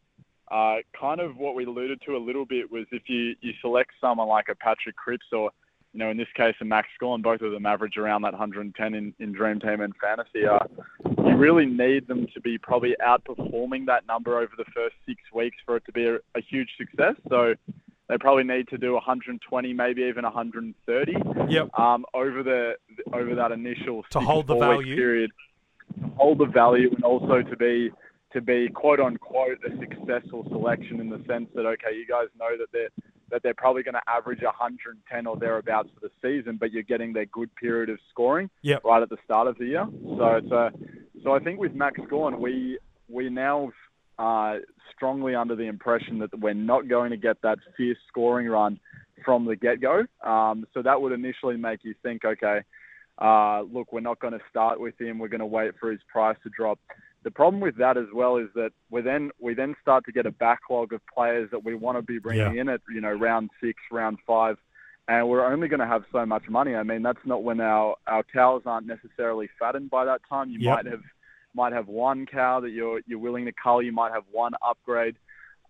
uh, 0.53 0.77
kind 0.99 1.21
of 1.21 1.37
what 1.39 1.55
we 1.55 1.65
alluded 1.65 2.01
to 2.07 2.17
a 2.17 2.19
little 2.19 2.45
bit 2.45 2.71
was 2.71 2.85
if 2.93 3.09
you, 3.09 3.35
you 3.41 3.53
select 3.61 3.91
someone 4.01 4.29
like 4.29 4.49
a 4.49 4.55
Patrick 4.55 4.97
Cripps 4.97 5.27
or 5.33 5.51
you 5.95 5.99
know, 5.99 6.09
in 6.09 6.17
this 6.17 6.29
case, 6.35 6.55
a 6.63 6.65
Max 6.65 6.89
Gawn, 7.01 7.21
both 7.21 7.43
of 7.43 7.53
them 7.53 7.67
average 7.67 7.99
around 7.99 8.23
that 8.23 8.33
110 8.33 8.95
in, 8.95 9.13
in 9.19 9.33
Dream 9.33 9.61
Team 9.61 9.83
and 9.83 9.93
Fantasy. 10.01 10.47
Uh, 10.47 10.61
you 11.05 11.37
really 11.37 11.67
need 11.67 12.09
them 12.09 12.27
to 12.33 12.41
be 12.41 12.57
probably 12.57 12.97
outperforming 13.07 13.85
that 13.87 14.07
number 14.07 14.39
over 14.39 14.53
the 14.57 14.65
first 14.75 14.95
six 15.07 15.21
weeks 15.35 15.59
for 15.67 15.77
it 15.77 15.85
to 15.85 15.93
be 15.93 16.07
a, 16.07 16.15
a 16.35 16.41
huge 16.49 16.71
success. 16.79 17.17
So 17.29 17.55
they 18.09 18.17
probably 18.17 18.45
need 18.45 18.69
to 18.69 18.79
do 18.79 18.95
120, 18.95 19.73
maybe 19.75 20.03
even 20.05 20.25
130 20.25 21.17
Yep. 21.51 21.79
um, 21.79 22.07
over 22.15 22.43
the 22.43 22.77
over 23.13 23.35
that 23.35 23.53
initial 23.53 24.03
To 24.13 24.21
hold 24.21 24.47
the 24.47 24.57
value. 24.57 24.97
period, 24.97 25.31
to 26.01 26.09
hold 26.17 26.39
the 26.39 26.47
value, 26.47 26.91
and 26.95 27.05
also 27.05 27.43
to 27.43 27.57
be 27.57 27.91
to 28.33 28.41
be 28.41 28.69
quote 28.69 29.01
unquote 29.01 29.59
a 29.65 29.71
successful 29.79 30.45
selection 30.49 31.01
in 31.01 31.11
the 31.11 31.23
sense 31.29 31.49
that 31.55 31.67
okay, 31.67 31.95
you 31.97 32.07
guys 32.07 32.29
know 32.39 32.57
that 32.57 32.69
they're 32.73 32.89
that 33.31 33.43
they're 33.43 33.55
probably 33.55 33.83
going 33.83 33.95
to 33.95 34.03
average 34.07 34.43
110 34.43 35.27
or 35.27 35.37
thereabouts 35.39 35.89
for 35.95 36.01
the 36.01 36.11
season, 36.21 36.59
but 36.59 36.71
you're 36.71 36.83
getting 36.83 37.15
their 37.15 37.25
good 37.27 37.55
period 37.57 37.89
of 37.89 37.99
scoring 38.11 38.51
Yep. 38.61 38.85
right 38.85 39.03
at 39.03 39.09
the 39.09 39.17
start 39.25 39.47
of 39.49 39.57
the 39.57 39.65
year. 39.67 39.87
So 40.19 40.25
it's 40.37 40.51
a 40.51 40.71
so 41.23 41.33
I 41.33 41.39
think 41.39 41.59
with 41.59 41.73
Max 41.75 41.99
Gawn, 42.11 42.41
we 42.41 42.79
we 43.09 43.31
now 43.31 43.71
uh, 44.19 44.57
strongly 44.95 45.35
under 45.35 45.57
the 45.57 45.65
impression 45.65 46.19
that 46.19 46.39
we're 46.39 46.55
not 46.55 46.89
going 46.89 47.11
to 47.11 47.17
get 47.17 47.41
that 47.43 47.59
fierce 47.77 47.99
scoring 48.09 48.47
run 48.49 48.79
from 49.25 49.45
the 49.45 49.57
get 49.57 49.81
go. 49.81 50.05
Um, 50.25 50.67
so 50.75 50.83
that 50.83 51.01
would 51.01 51.13
initially 51.13 51.57
make 51.57 51.85
you 51.85 51.95
think, 52.03 52.25
okay, 52.25 52.61
uh, 53.19 53.63
look, 53.63 53.93
we're 53.93 54.01
not 54.01 54.21
going 54.21 54.33
to 54.33 54.41
start 54.51 54.81
with 54.81 55.01
him. 55.01 55.19
We're 55.19 55.29
going 55.29 55.41
to 55.41 55.47
wait 55.47 55.73
for 55.79 55.91
his 55.91 56.01
price 56.09 56.37
to 56.43 56.51
drop. 56.51 56.79
The 57.25 57.31
problem 57.31 57.61
with 57.61 57.77
that 57.77 57.97
as 57.97 58.07
well 58.13 58.37
is 58.37 58.49
that 58.55 58.73
we 58.91 59.01
then 59.01 59.31
we 59.39 59.55
then 59.55 59.77
start 59.81 60.05
to 60.07 60.13
get 60.13 60.27
a 60.27 60.33
backlog 60.33 60.93
of 60.93 61.01
players 61.13 61.51
that 61.53 61.65
we 61.65 61.75
want 61.75 61.97
to 61.99 62.03
be 62.03 62.19
bringing 62.19 62.57
in 62.59 62.69
at 62.69 62.81
you 62.93 63.01
know 63.01 63.13
round 63.13 63.51
six, 63.63 63.81
round 63.93 64.19
five, 64.27 64.57
and 65.09 65.29
we're 65.29 65.45
only 65.47 65.69
going 65.69 65.81
to 65.81 65.87
have 65.87 66.03
so 66.11 66.27
much 66.27 66.49
money. 66.49 66.75
I 66.75 66.83
mean, 66.83 67.03
that's 67.03 67.25
not 67.25 67.45
when 67.45 67.61
our 67.61 67.97
our 68.09 68.25
cows 68.25 68.63
aren't 68.67 68.87
necessarily 68.89 69.49
fattened 69.59 69.91
by 69.91 70.05
that 70.05 70.21
time. 70.29 70.51
You 70.51 70.59
Yep. 70.61 70.75
might 70.75 70.87
have 70.87 71.03
might 71.55 71.73
have 71.73 71.87
one 71.89 72.27
cow 72.27 72.59
that 72.61 72.71
you're 72.71 73.01
you're 73.07 73.19
willing 73.21 73.45
to 73.45 73.53
cull. 73.53 73.83
You 73.83 73.93
might 73.93 74.13
have 74.13 74.25
one 74.33 74.53
upgrade, 74.67 75.17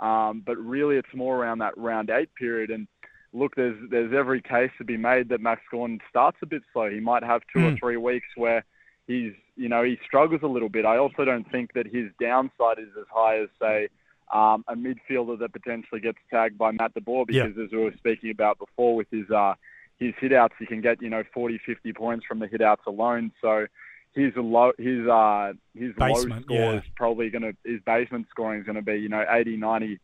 um, 0.00 0.42
but 0.46 0.56
really 0.56 0.96
it's 0.96 1.14
more 1.14 1.36
around 1.36 1.58
that 1.58 1.76
round 1.76 2.08
eight 2.08 2.34
period. 2.34 2.70
And 2.70 2.88
look, 3.34 3.56
there's 3.56 3.76
there's 3.90 4.14
every 4.14 4.40
case 4.40 4.70
to 4.78 4.84
be 4.84 4.96
made 4.96 5.28
that 5.28 5.40
Max 5.42 5.60
Gordon 5.70 5.98
starts 6.08 6.38
a 6.42 6.46
bit 6.46 6.62
slow. 6.72 6.88
He 6.88 7.00
might 7.00 7.22
have 7.22 7.42
two 7.52 7.60
or 7.66 7.72
Mm. 7.72 7.78
three 7.78 7.96
weeks 7.98 8.28
where 8.36 8.64
he's 9.06 9.32
you 9.56 9.68
know 9.68 9.82
he 9.82 9.98
struggles 10.04 10.40
a 10.42 10.46
little 10.46 10.68
bit. 10.68 10.84
I 10.84 10.98
also 10.98 11.24
don't 11.24 11.50
think 11.50 11.72
that 11.74 11.86
his 11.86 12.10
downside 12.20 12.78
is 12.78 12.88
as 12.98 13.06
high 13.12 13.40
as 13.40 13.48
say 13.60 13.88
um, 14.32 14.64
a 14.68 14.74
midfielder 14.74 15.38
that 15.38 15.52
potentially 15.52 16.00
gets 16.00 16.18
tagged 16.30 16.56
by 16.56 16.72
Matt 16.72 16.94
DeBoer 16.94 17.26
Yeah. 17.28 17.46
because 17.46 17.64
as 17.66 17.72
we 17.72 17.78
were 17.78 17.94
speaking 17.98 18.30
about 18.30 18.58
before 18.58 18.96
with 18.96 19.08
his 19.10 19.30
uh, 19.30 19.54
his 19.98 20.14
hitouts, 20.14 20.52
he 20.58 20.66
can 20.66 20.80
get 20.80 21.02
you 21.02 21.10
know 21.10 21.22
40, 21.34 21.60
50 21.64 21.92
points 21.92 22.26
from 22.26 22.38
the 22.38 22.46
hitouts 22.46 22.86
alone. 22.86 23.32
So 23.40 23.66
his 24.14 24.32
low 24.36 24.72
his 24.78 25.06
uh 25.06 25.52
his 25.74 25.92
low 25.98 26.14
Basement, 26.14 26.44
score 26.44 26.56
yeah. 26.56 26.78
is 26.78 26.84
probably 26.96 27.30
going 27.30 27.42
to 27.42 27.54
his 27.64 27.80
basement 27.84 28.26
scoring 28.30 28.60
is 28.60 28.66
going 28.66 28.76
to 28.76 28.82
be 28.82 28.96
you 28.96 29.08
know 29.08 29.24
80, 29.28 29.56
90. 29.56 29.98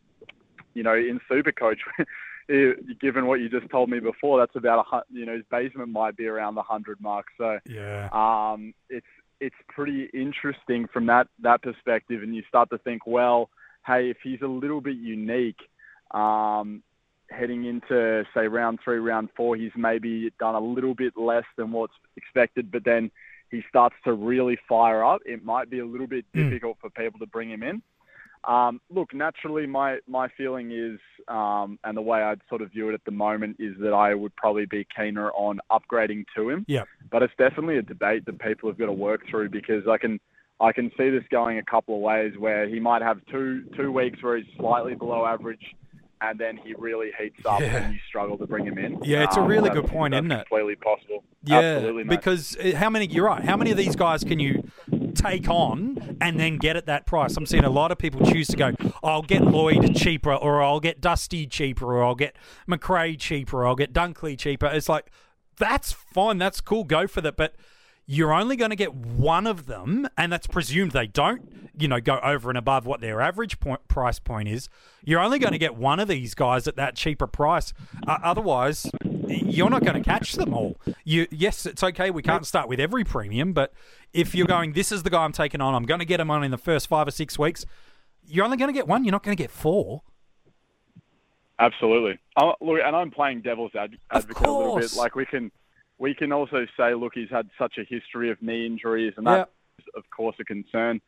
You 0.75 0.83
know 0.83 0.95
in 0.95 1.19
Supercoach. 1.29 1.77
eh, 2.49 2.71
Given 2.99 3.27
what 3.27 3.39
you 3.39 3.49
just 3.49 3.69
told 3.69 3.89
me 3.89 3.99
before, 3.99 4.39
that's 4.39 4.55
about 4.55 4.85
a 4.91 5.01
you 5.11 5.25
know 5.25 5.35
his 5.35 5.45
basement 5.49 5.89
might 5.89 6.17
be 6.17 6.27
around 6.27 6.55
the 6.55 6.63
hundred 6.63 6.99
mark. 7.01 7.25
So 7.37 7.59
Yeah. 7.65 8.09
um, 8.11 8.73
it's 8.89 9.05
it's 9.39 9.55
pretty 9.69 10.09
interesting 10.13 10.87
from 10.91 11.05
that 11.07 11.27
that 11.41 11.61
perspective, 11.61 12.23
and 12.23 12.35
you 12.35 12.43
start 12.47 12.69
to 12.71 12.77
think, 12.79 13.07
well, 13.07 13.49
hey, 13.87 14.09
if 14.09 14.17
he's 14.23 14.41
a 14.41 14.47
little 14.47 14.81
bit 14.81 14.97
unique, 14.97 15.59
um, 16.11 16.83
heading 17.29 17.65
into 17.65 18.25
say 18.33 18.47
round 18.47 18.79
three, 18.83 18.97
round 18.97 19.29
four, 19.37 19.55
he's 19.55 19.71
maybe 19.75 20.31
done 20.39 20.55
a 20.55 20.59
little 20.59 20.93
bit 20.95 21.13
less 21.15 21.45
than 21.57 21.71
what's 21.71 21.93
expected, 22.17 22.71
but 22.71 22.83
then 22.83 23.11
he 23.51 23.63
starts 23.69 23.95
to 24.03 24.13
really 24.13 24.57
fire 24.67 25.03
up. 25.03 25.21
It 25.25 25.43
might 25.43 25.69
be 25.69 25.79
a 25.79 25.85
little 25.85 26.07
bit 26.07 26.25
Mm. 26.35 26.49
difficult 26.49 26.77
for 26.81 26.89
people 26.89 27.19
to 27.19 27.25
bring 27.27 27.49
him 27.49 27.63
in. 27.63 27.81
Um, 28.47 28.79
look, 28.89 29.13
naturally, 29.13 29.67
my, 29.67 29.97
my 30.07 30.29
feeling 30.37 30.71
is, 30.71 30.99
um, 31.27 31.77
and 31.83 31.95
the 31.97 32.01
way 32.01 32.21
I'd 32.21 32.39
sort 32.47 32.61
of 32.61 32.71
view 32.71 32.89
it 32.89 32.93
at 32.93 33.03
the 33.05 33.11
moment 33.11 33.57
is 33.59 33.75
that 33.81 33.93
I 33.93 34.13
would 34.15 34.35
probably 34.37 34.65
be 34.65 34.87
keener 34.95 35.31
on 35.31 35.59
upgrading 35.71 36.23
to 36.35 36.49
him. 36.49 36.65
Yep. 36.67 36.87
But 37.11 37.23
it's 37.23 37.33
definitely 37.37 37.77
a 37.77 37.81
debate 37.81 38.25
that 38.25 38.39
people 38.39 38.69
have 38.69 38.77
got 38.77 38.85
to 38.85 38.93
work 38.93 39.21
through 39.29 39.49
because 39.49 39.83
I 39.89 39.97
can 39.97 40.19
I 40.61 40.73
can 40.73 40.91
see 40.97 41.09
this 41.09 41.23
going 41.31 41.57
a 41.57 41.63
couple 41.63 41.95
of 41.95 42.01
ways 42.01 42.33
where 42.37 42.67
he 42.67 42.79
might 42.79 43.01
have 43.01 43.19
two 43.31 43.63
two 43.77 43.91
weeks 43.91 44.21
where 44.23 44.37
he's 44.37 44.45
slightly 44.57 44.93
below 44.95 45.25
average, 45.25 45.73
and 46.21 46.37
then 46.39 46.57
he 46.57 46.73
really 46.77 47.11
heats 47.19 47.45
up 47.45 47.59
Yeah. 47.61 47.77
and 47.83 47.93
you 47.93 47.99
struggle 48.07 48.37
to 48.37 48.45
bring 48.47 48.65
him 48.65 48.77
in. 48.77 48.99
Yeah, 49.03 49.23
it's 49.23 49.37
a 49.37 49.41
Um, 49.41 49.47
really 49.47 49.69
that's- 49.69 49.81
good 49.83 49.89
point, 49.91 50.13
isn't 50.13 50.31
it? 50.31 50.47
Completely 50.49 50.75
possible. 50.75 51.23
Yeah, 51.45 51.59
Absolutely, 51.59 52.03
because 52.05 52.57
uh, 52.57 52.75
how 52.75 52.89
many? 52.89 53.05
You're 53.07 53.25
right. 53.27 53.41
How 53.43 53.55
many 53.57 53.71
of 53.71 53.77
these 53.77 53.95
guys 53.95 54.23
can 54.25 54.39
you 54.39 54.63
take 55.15 55.49
on 55.49 56.17
and 56.21 56.39
then 56.39 56.57
get 56.57 56.75
at 56.75 56.85
that 56.85 57.05
price? 57.05 57.35
I'm 57.37 57.45
seeing 57.45 57.65
a 57.65 57.69
lot 57.69 57.91
of 57.91 57.97
people 57.97 58.25
choose 58.25 58.47
to 58.47 58.57
go. 58.57 58.73
I'll 59.03 59.21
get 59.21 59.41
Lloyd 59.41 59.95
cheaper, 59.95 60.33
or 60.33 60.61
I'll 60.61 60.79
get 60.79 61.01
Dusty 61.01 61.47
cheaper, 61.47 61.85
or 61.85 62.03
I'll 62.03 62.15
get 62.15 62.35
Macrae 62.67 63.15
cheaper, 63.17 63.61
or 63.61 63.67
I'll 63.67 63.75
get 63.75 63.93
Dunkley 63.93 64.37
cheaper. 64.37 64.67
It's 64.67 64.89
like 64.89 65.11
that's 65.57 65.91
fine. 65.91 66.37
That's 66.37 66.61
cool. 66.61 66.83
Go 66.83 67.07
for 67.07 67.21
that, 67.21 67.37
but. 67.37 67.55
You're 68.11 68.33
only 68.33 68.55
going 68.55 68.71
to 68.71 68.75
get 68.75 68.95
one 68.95 69.45
of 69.45 69.67
them, 69.67 70.09
and 70.17 70.33
that's 70.33 70.47
presumed 70.47 70.93
they 70.93 71.05
don't, 71.05 71.69
you 71.77 71.87
know, 71.87 72.01
go 72.01 72.19
over 72.23 72.49
and 72.49 72.57
above 72.57 72.87
what 72.87 73.01
their 73.01 73.21
average 73.21 73.59
point, 73.59 73.87
price 73.87 74.17
point 74.17 74.49
is. 74.49 74.67
You're 75.03 75.19
only 75.19 75.37
going 75.37 75.51
to 75.51 75.59
get 75.59 75.75
one 75.75 75.99
of 75.99 76.07
these 76.07 76.33
guys 76.33 76.67
at 76.67 76.75
that 76.75 76.95
cheaper 76.95 77.27
price. 77.27 77.71
Uh, 78.07 78.17
otherwise, 78.23 78.89
you're 79.27 79.69
not 79.69 79.83
going 79.83 80.01
to 80.01 80.01
catch 80.01 80.33
them 80.33 80.55
all. 80.55 80.75
You 81.03 81.27
yes, 81.29 81.67
it's 81.67 81.83
okay. 81.83 82.09
We 82.09 82.23
can't 82.23 82.47
start 82.47 82.67
with 82.67 82.79
every 82.79 83.03
premium, 83.03 83.53
but 83.53 83.73
if 84.11 84.33
you're 84.33 84.47
going, 84.47 84.73
this 84.73 84.91
is 84.91 85.03
the 85.03 85.11
guy 85.11 85.23
I'm 85.23 85.31
taking 85.31 85.61
on. 85.61 85.75
I'm 85.75 85.85
going 85.85 85.99
to 85.99 86.05
get 86.05 86.19
him 86.19 86.31
on 86.31 86.43
in 86.43 86.49
the 86.49 86.57
first 86.57 86.87
five 86.87 87.07
or 87.07 87.11
six 87.11 87.37
weeks. 87.37 87.63
You're 88.25 88.43
only 88.43 88.57
going 88.57 88.69
to 88.69 88.73
get 88.73 88.87
one. 88.87 89.05
You're 89.05 89.11
not 89.11 89.21
going 89.21 89.37
to 89.37 89.43
get 89.43 89.51
four. 89.51 90.01
Absolutely. 91.59 92.17
Oh, 92.41 92.55
look, 92.59 92.79
and 92.83 92.95
I'm 92.95 93.11
playing 93.11 93.41
devil's 93.41 93.75
ad- 93.75 93.97
advocate 94.09 94.47
a 94.47 94.51
little 94.51 94.79
bit. 94.79 94.95
Like 94.95 95.15
we 95.15 95.27
can, 95.27 95.51
we 95.99 96.15
can 96.15 96.31
also 96.31 96.65
say, 96.77 96.93
look, 96.95 97.13
he's 97.13 97.29
had 97.29 97.49
such 97.57 97.77
a 97.77 97.83
history 97.83 98.31
of 98.31 98.41
knee 98.41 98.65
injuries, 98.65 99.13
and 99.17 99.27
that's 99.27 99.51
of 99.95 100.09
course 100.09 100.35
a 100.39 100.45
concern. 100.45 101.01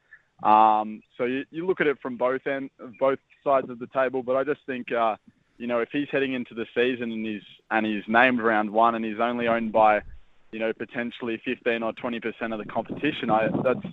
Um, 0.44 1.02
so 1.18 1.24
you, 1.26 1.46
you 1.52 1.66
look 1.66 1.82
at 1.82 1.88
it 1.88 2.00
from 2.02 2.18
both 2.18 2.46
end, 2.46 2.70
both 3.00 3.20
sides 3.44 3.70
of 3.70 3.80
the 3.80 3.88
table. 3.88 4.22
But 4.22 4.36
I 4.36 4.44
just 4.44 4.62
think, 4.66 4.92
uh, 4.92 5.16
you 5.58 5.68
know, 5.68 5.80
if 5.80 5.90
he's 5.92 6.08
heading 6.12 6.34
into 6.34 6.54
the 6.54 6.66
season 6.76 7.12
and 7.12 7.26
he's 7.26 7.44
and 7.70 7.86
he's 7.86 8.04
named 8.08 8.42
round 8.42 8.70
one 8.70 8.96
and 8.96 9.06
he's 9.06 9.20
only 9.20 9.48
owned 9.48 9.72
by, 9.72 10.02
you 10.52 10.60
know, 10.60 10.74
potentially 10.74 11.42
15 11.46 11.84
or 11.84 11.94
20 11.94 12.20
percent 12.20 12.54
of 12.54 12.60
the 12.60 12.66
competition, 12.66 13.30
I 13.30 13.50
that's 13.64 13.86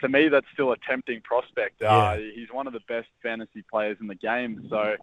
to 0.00 0.08
me 0.08 0.28
that's 0.28 0.46
still 0.52 0.72
a 0.72 0.76
tempting 0.78 1.20
prospect. 1.20 1.82
Uh, 1.82 2.16
he's 2.34 2.48
one 2.50 2.66
of 2.66 2.72
the 2.72 2.80
best 2.88 3.08
fantasy 3.22 3.62
players 3.70 3.98
in 4.00 4.06
the 4.06 4.14
game. 4.14 4.66
So, 4.70 4.96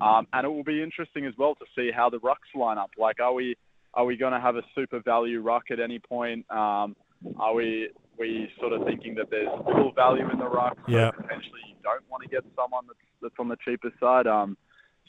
um, 0.00 0.28
and 0.32 0.44
it 0.44 0.48
will 0.48 0.64
be 0.64 0.82
interesting 0.82 1.24
as 1.24 1.32
well 1.38 1.54
to 1.56 1.64
see 1.74 1.90
how 1.90 2.10
the 2.10 2.20
rucks 2.20 2.54
line 2.54 2.78
up. 2.78 2.90
Like, 2.98 3.20
are 3.20 3.32
we 3.32 3.56
are 3.94 4.04
we 4.04 4.16
going 4.16 4.32
to 4.32 4.40
have 4.40 4.56
a 4.56 4.62
super 4.74 5.00
value 5.00 5.40
ruck 5.40 5.64
at 5.70 5.80
any 5.80 5.98
point? 5.98 6.50
Um, 6.50 6.96
are 7.38 7.54
we 7.54 7.90
we 8.18 8.50
sort 8.60 8.72
of 8.72 8.84
thinking 8.84 9.14
that 9.14 9.30
there's 9.30 9.48
little 9.66 9.92
value 9.92 10.28
in 10.30 10.38
the 10.38 10.48
ruck? 10.48 10.76
so 10.86 10.92
Yeah. 10.92 11.10
Potentially, 11.10 11.60
you 11.68 11.74
don't 11.82 12.02
want 12.10 12.22
to 12.22 12.28
get 12.28 12.44
someone 12.56 12.84
that's 12.86 12.98
that's 13.20 13.34
on 13.38 13.48
the 13.48 13.56
cheaper 13.64 13.90
side. 14.00 14.26
Um, 14.26 14.56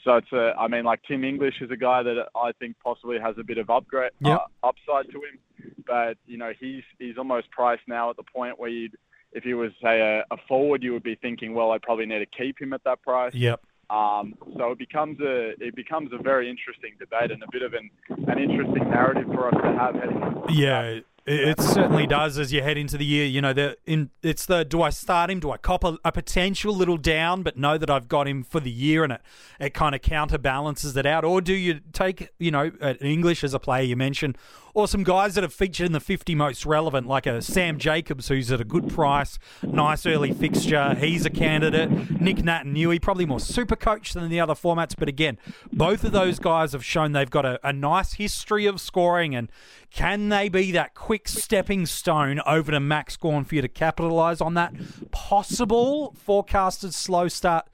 so 0.02 0.16
it's 0.16 0.32
a, 0.32 0.54
I 0.58 0.68
mean, 0.68 0.84
like 0.84 1.00
Tim 1.08 1.24
English 1.24 1.60
is 1.60 1.70
a 1.70 1.76
guy 1.76 2.02
that 2.02 2.28
I 2.36 2.52
think 2.52 2.76
possibly 2.84 3.18
has 3.18 3.36
a 3.38 3.44
bit 3.44 3.58
of 3.58 3.70
upgrade 3.70 4.12
Yep. 4.20 4.38
uh, 4.38 4.66
upside 4.66 5.10
to 5.12 5.18
him, 5.18 5.74
but 5.86 6.18
you 6.26 6.36
know 6.36 6.52
he's 6.58 6.82
he's 6.98 7.16
almost 7.18 7.50
priced 7.50 7.82
now 7.88 8.10
at 8.10 8.16
the 8.16 8.22
point 8.22 8.58
where 8.58 8.70
you'd 8.70 8.96
if 9.32 9.42
he 9.42 9.54
was 9.54 9.72
say 9.82 10.00
a, 10.00 10.24
a 10.32 10.36
forward, 10.48 10.82
you 10.82 10.92
would 10.92 11.02
be 11.02 11.16
thinking, 11.16 11.54
well, 11.54 11.72
I 11.72 11.78
probably 11.78 12.06
need 12.06 12.20
to 12.20 12.26
keep 12.26 12.60
him 12.60 12.72
at 12.72 12.84
that 12.84 13.02
price. 13.02 13.34
Yep. 13.34 13.60
Um, 13.94 14.34
so 14.56 14.72
it 14.72 14.78
becomes 14.78 15.20
a 15.20 15.52
it 15.60 15.76
becomes 15.76 16.10
a 16.12 16.20
very 16.20 16.50
interesting 16.50 16.94
debate 16.98 17.30
and 17.30 17.42
a 17.42 17.46
bit 17.52 17.62
of 17.62 17.74
an, 17.74 17.90
an 18.26 18.38
interesting 18.42 18.90
narrative 18.90 19.26
for 19.32 19.46
us 19.46 19.54
to 19.62 19.72
have 19.78 19.94
heading. 19.94 20.42
Yeah, 20.50 20.98
it, 21.26 21.60
certainly 21.60 22.06
does 22.06 22.38
as 22.38 22.52
you 22.52 22.62
head 22.62 22.76
into 22.76 22.98
the 22.98 23.04
year. 23.04 23.24
You 23.24 23.40
know, 23.40 23.52
the 23.52 23.78
in 23.86 24.10
it's 24.22 24.44
the 24.46 24.64
do 24.64 24.82
I 24.82 24.90
start 24.90 25.30
him? 25.30 25.40
Do 25.40 25.50
I 25.50 25.56
cop 25.56 25.84
a, 25.84 25.98
a 26.04 26.12
potential 26.12 26.74
little 26.74 26.98
down, 26.98 27.42
but 27.42 27.56
know 27.56 27.78
that 27.78 27.90
I've 27.90 28.08
got 28.08 28.28
him 28.28 28.42
for 28.42 28.60
the 28.60 28.70
year, 28.70 29.04
and 29.04 29.12
it 29.14 29.20
it 29.58 29.74
kind 29.74 29.94
of 29.94 30.02
counterbalances 30.02 30.96
it 30.96 31.06
out, 31.06 31.24
or 31.24 31.40
do 31.40 31.54
you 31.54 31.80
take 31.92 32.30
you 32.38 32.50
know 32.50 32.70
English 33.00 33.42
as 33.42 33.54
a 33.54 33.58
player 33.58 33.82
you 33.82 33.96
mentioned, 33.96 34.36
or 34.74 34.86
some 34.86 35.02
guys 35.02 35.34
that 35.34 35.42
have 35.42 35.54
featured 35.54 35.86
in 35.86 35.92
the 35.92 36.00
fifty 36.00 36.34
most 36.34 36.66
relevant, 36.66 37.06
like 37.06 37.26
a 37.26 37.40
Sam 37.40 37.78
Jacobs 37.78 38.28
who's 38.28 38.52
at 38.52 38.60
a 38.60 38.64
good 38.64 38.90
price, 38.90 39.38
nice 39.62 40.04
early 40.04 40.32
fixture. 40.32 40.94
He's 40.94 41.24
a 41.24 41.30
candidate. 41.30 41.90
Nic 42.20 42.36
Naitanui, 42.38 43.00
probably 43.00 43.24
more 43.24 43.40
super 43.40 43.76
coach 43.76 44.12
than 44.12 44.28
the 44.28 44.40
other 44.40 44.54
formats, 44.54 44.94
but 44.98 45.08
again, 45.08 45.38
both 45.72 46.04
of 46.04 46.12
those 46.12 46.38
guys 46.38 46.72
have 46.72 46.84
shown 46.84 47.12
they've 47.12 47.30
got 47.30 47.46
a, 47.46 47.58
a 47.66 47.72
nice 47.72 48.14
history 48.14 48.66
of 48.66 48.78
scoring 48.78 49.34
and. 49.34 49.50
Can 49.90 50.28
they 50.28 50.48
be 50.48 50.72
that 50.72 50.94
quick 50.94 51.13
stepping 51.24 51.86
stone 51.86 52.40
over 52.46 52.72
to 52.72 52.80
Max 52.80 53.16
Gawn 53.16 53.44
for 53.44 53.54
you 53.54 53.62
to 53.62 53.68
capitalise 53.68 54.40
on 54.40 54.54
that 54.54 54.74
possible 55.10 56.14
forecasted 56.18 56.94
slow 56.94 57.28
start? 57.28 57.66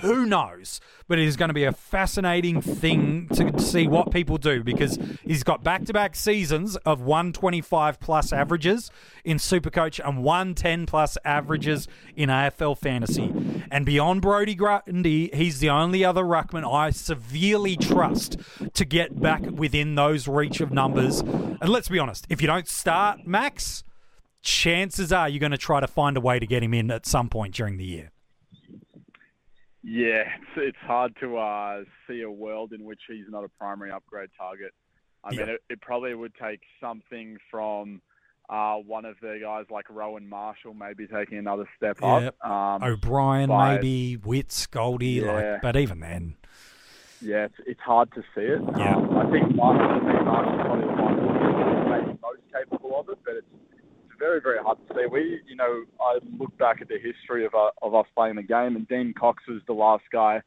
Who 0.00 0.24
knows? 0.24 0.80
But 1.08 1.18
it 1.18 1.26
is 1.26 1.36
going 1.36 1.48
to 1.48 1.54
be 1.54 1.64
a 1.64 1.72
fascinating 1.72 2.62
thing 2.62 3.28
to 3.34 3.58
see 3.60 3.86
what 3.86 4.10
people 4.10 4.38
do 4.38 4.62
because 4.62 4.98
he's 5.24 5.42
got 5.42 5.62
back 5.62 5.84
to 5.86 5.92
back 5.92 6.16
seasons 6.16 6.76
of 6.76 7.00
125 7.02 8.00
plus 8.00 8.32
averages 8.32 8.90
in 9.24 9.36
Supercoach 9.36 10.00
and 10.06 10.22
110 10.22 10.86
plus 10.86 11.18
averages 11.24 11.88
in 12.16 12.28
AFL 12.28 12.78
fantasy. 12.78 13.32
And 13.70 13.84
beyond 13.84 14.22
Brodie 14.22 14.54
Grundy, 14.54 15.30
he's 15.34 15.58
the 15.60 15.70
only 15.70 16.04
other 16.04 16.24
Ruckman 16.24 16.70
I 16.70 16.90
severely 16.90 17.76
trust 17.76 18.36
to 18.74 18.84
get 18.84 19.20
back 19.20 19.42
within 19.42 19.96
those 19.96 20.26
reach 20.26 20.60
of 20.60 20.72
numbers. 20.72 21.20
And 21.20 21.68
let's 21.68 21.88
be 21.88 21.98
honest, 21.98 22.26
if 22.30 22.40
you 22.40 22.46
don't 22.46 22.68
start 22.68 23.26
Max, 23.26 23.84
chances 24.42 25.12
are 25.12 25.28
you're 25.28 25.40
going 25.40 25.52
to 25.52 25.58
try 25.58 25.80
to 25.80 25.86
find 25.86 26.16
a 26.16 26.20
way 26.20 26.38
to 26.38 26.46
get 26.46 26.62
him 26.62 26.74
in 26.74 26.90
at 26.90 27.06
some 27.06 27.28
point 27.28 27.54
during 27.54 27.76
the 27.76 27.84
year. 27.84 28.12
Yeah, 29.82 30.24
it's, 30.38 30.50
it's 30.56 30.78
hard 30.78 31.14
to 31.20 31.38
uh, 31.38 31.84
see 32.06 32.22
a 32.22 32.30
world 32.30 32.72
in 32.72 32.84
which 32.84 33.00
he's 33.08 33.24
not 33.28 33.44
a 33.44 33.48
primary 33.48 33.90
upgrade 33.90 34.28
target. 34.38 34.72
I 35.24 35.30
mean, 35.32 35.48
it, 35.48 35.60
it 35.68 35.80
probably 35.80 36.14
would 36.14 36.32
take 36.42 36.60
something 36.80 37.36
from 37.50 38.00
uh, 38.48 38.76
one 38.76 39.04
of 39.04 39.16
the 39.22 39.38
guys 39.42 39.66
like 39.70 39.88
Rowan 39.90 40.28
Marshall 40.28 40.74
maybe 40.74 41.06
taking 41.06 41.38
another 41.38 41.68
step 41.76 42.02
up. 42.02 42.34
Um, 42.44 42.82
O'Brien, 42.82 43.48
maybe 43.48 44.16
Witts, 44.16 44.66
Goldie, 44.66 45.22
Yeah. 45.22 45.32
like, 45.32 45.62
but 45.62 45.76
even 45.76 46.00
then, 46.00 46.36
Yeah, 47.20 47.44
it's, 47.44 47.54
it's 47.66 47.80
hard 47.80 48.10
to 48.14 48.22
see 48.34 48.40
it. 48.42 48.60
Yeah. 48.78 48.96
Um, 48.96 49.16
I 49.18 49.30
think 49.30 49.54
Marshall, 49.54 49.90
I 49.90 50.12
think 50.12 50.24
Marshall's 50.24 50.60
probably 50.62 50.86
the 50.86 51.02
one 51.02 51.18
who's 51.18 52.06
maybe 52.06 52.18
most 52.22 52.40
capable 52.52 53.00
of 53.00 53.08
it, 53.10 53.18
but 53.24 53.34
it's, 53.36 53.46
it's 53.76 54.09
very, 54.20 54.40
very 54.40 54.58
hard 54.62 54.78
to 54.86 54.94
see. 54.94 55.06
We, 55.10 55.40
you 55.48 55.56
know, 55.56 55.82
I 56.00 56.18
look 56.38 56.56
back 56.58 56.80
at 56.80 56.88
the 56.88 56.98
history 56.98 57.44
of, 57.44 57.54
uh, 57.54 57.70
of 57.82 57.94
us 57.96 58.06
playing 58.14 58.36
the 58.36 58.42
game, 58.42 58.76
and 58.76 58.86
Dean 58.86 59.12
Cox 59.18 59.42
was 59.48 59.62
the 59.66 59.72
last 59.72 60.04
guy 60.12 60.42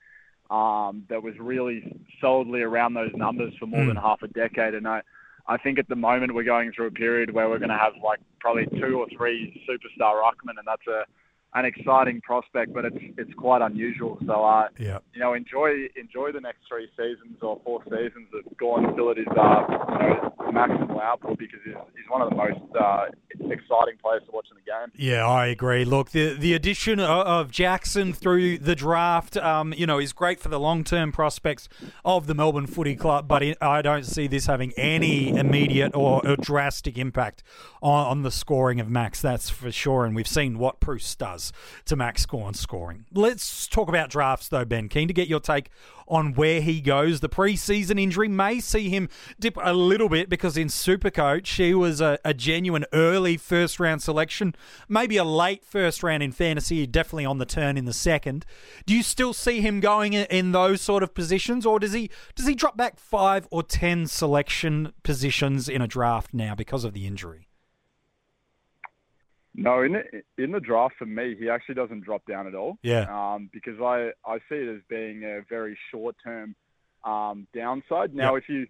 um, 0.49 1.03
that 1.09 1.21
was 1.21 1.33
really 1.39 1.77
solidly 2.21 2.61
around 2.61 2.93
those 2.93 3.11
numbers 3.15 3.53
for 3.59 3.65
more 3.65 3.81
Mm. 3.81 3.87
than 3.87 3.95
half 3.97 4.21
a 4.21 4.27
decade. 4.27 4.75
And 4.75 4.87
I, 4.87 5.01
I 5.47 5.57
think 5.57 5.79
at 5.79 5.89
the 5.89 5.95
moment 5.95 6.35
we're 6.35 6.43
going 6.43 6.71
through 6.71 6.87
a 6.87 6.91
period 6.91 7.33
where 7.33 7.49
we're 7.49 7.59
going 7.65 7.69
to 7.77 7.77
have 7.77 7.93
like 8.03 8.19
probably 8.39 8.67
two 8.79 8.99
or 9.01 9.07
three 9.17 9.39
superstar 9.67 10.21
ruckmen, 10.21 10.55
and 10.59 10.67
that's 10.71 10.87
a 10.87 11.05
an 11.55 11.65
exciting 11.65 12.19
prospect, 12.21 12.73
but 12.73 12.85
it's 12.85 12.97
it's 13.17 13.33
quite 13.35 13.61
unusual. 13.61 14.17
So 14.25 14.43
uh, 14.43 14.67
yeah. 14.79 14.99
you 15.13 15.19
know, 15.19 15.33
enjoy 15.33 15.87
enjoy 15.95 16.31
the 16.31 16.41
next 16.41 16.59
three 16.67 16.87
seasons 16.97 17.37
or 17.41 17.59
four 17.63 17.83
seasons 17.83 18.27
of 18.33 18.57
Gawn 18.57 18.85
until 18.85 19.11
it 19.11 19.19
is 19.19 19.27
uh, 19.37 19.65
you 19.69 19.99
know 19.99 20.33
maximal 20.51 21.01
output 21.01 21.37
because 21.37 21.59
he's, 21.65 21.73
he's 21.95 22.09
one 22.09 22.21
of 22.21 22.29
the 22.29 22.35
most 22.35 22.59
uh, 22.79 23.05
exciting 23.51 23.97
players 24.01 24.23
to 24.25 24.31
watch 24.31 24.47
in 24.51 24.57
the 24.57 24.63
game. 24.63 24.91
Yeah, 24.95 25.27
I 25.27 25.47
agree. 25.47 25.85
Look, 25.85 26.09
the 26.11 26.33
the 26.33 26.53
addition 26.53 26.99
of 26.99 27.51
Jackson 27.51 28.13
through 28.13 28.57
the 28.57 28.75
draft, 28.75 29.37
um, 29.37 29.73
you 29.73 29.85
know, 29.85 29.99
is 29.99 30.11
great 30.11 30.39
for 30.39 30.49
the 30.49 30.59
long 30.59 30.83
term 30.83 31.11
prospects 31.11 31.69
of 32.03 32.25
the 32.25 32.33
Melbourne 32.33 32.67
Footy 32.67 32.95
Club. 32.95 33.27
But 33.27 33.43
I 33.61 33.83
don't 33.83 34.05
see 34.05 34.25
this 34.25 34.47
having 34.47 34.73
any 34.75 35.29
immediate 35.29 35.95
or, 35.95 36.25
or 36.27 36.35
drastic 36.35 36.97
impact 36.97 37.43
on, 37.81 38.07
on 38.07 38.21
the 38.23 38.31
scoring 38.31 38.79
of 38.79 38.89
Max. 38.89 39.21
That's 39.21 39.51
for 39.51 39.71
sure. 39.71 40.05
And 40.05 40.15
we've 40.15 40.27
seen 40.27 40.57
what 40.57 40.79
Preuss 40.79 41.15
does 41.15 41.42
to 41.85 41.95
Max 41.95 42.25
Gawn 42.25 42.53
scoring. 42.53 43.05
Let's 43.11 43.67
talk 43.67 43.89
about 43.89 44.09
drafts, 44.09 44.47
though, 44.47 44.65
Ben. 44.65 44.87
Keen 44.87 45.07
to 45.07 45.13
get 45.13 45.27
your 45.27 45.39
take 45.39 45.69
on 46.07 46.33
where 46.33 46.61
he 46.61 46.81
goes. 46.81 47.19
The 47.19 47.29
preseason 47.29 47.99
injury 47.99 48.27
may 48.27 48.59
see 48.59 48.89
him 48.89 49.09
dip 49.39 49.57
a 49.61 49.73
little 49.73 50.09
bit 50.09 50.29
because 50.29 50.57
in 50.57 50.67
Supercoach 50.67 51.55
he 51.55 51.73
was 51.73 52.01
a, 52.01 52.19
a 52.23 52.33
genuine 52.33 52.85
early 52.93 53.37
first 53.37 53.79
round 53.79 54.01
selection, 54.01 54.55
maybe 54.87 55.17
a 55.17 55.23
late 55.23 55.63
first 55.63 56.03
round 56.03 56.23
in 56.23 56.31
fantasy, 56.31 56.85
definitely 56.85 57.25
on 57.25 57.37
the 57.37 57.45
turn 57.45 57.77
in 57.77 57.85
the 57.85 57.93
second. 57.93 58.45
Do 58.85 58.95
you 58.95 59.03
still 59.03 59.33
see 59.33 59.61
him 59.61 59.79
going 59.79 60.13
in, 60.13 60.25
in 60.25 60.51
those 60.51 60.81
sort 60.81 61.03
of 61.03 61.13
positions, 61.13 61.65
or 61.65 61.79
does 61.79 61.93
he 61.93 62.09
does 62.35 62.47
he 62.47 62.55
drop 62.55 62.77
back 62.77 62.99
five 62.99 63.47
or 63.51 63.63
ten 63.63 64.07
selection 64.07 64.93
positions 65.03 65.69
in 65.69 65.81
a 65.81 65.87
draft 65.87 66.33
now 66.33 66.55
because 66.55 66.83
of 66.83 66.93
the 66.93 67.07
injury? 67.07 67.47
No, 69.55 69.83
in 69.83 69.93
the, 69.93 70.43
in 70.43 70.51
the 70.51 70.59
draft 70.59 70.95
for 70.97 71.05
me, 71.05 71.35
he 71.37 71.49
actually 71.49 71.75
doesn't 71.75 72.03
drop 72.03 72.25
down 72.25 72.47
at 72.47 72.55
all. 72.55 72.77
Yeah. 72.81 73.05
Um, 73.09 73.49
because 73.53 73.79
I, 73.79 74.11
I 74.25 74.39
see 74.49 74.55
it 74.55 74.75
as 74.75 74.81
being 74.89 75.23
a 75.23 75.41
very 75.47 75.77
short 75.91 76.15
term 76.23 76.55
um, 77.03 77.47
downside. 77.53 78.15
Now, 78.15 78.35
if 78.35 78.49
you 78.49 78.65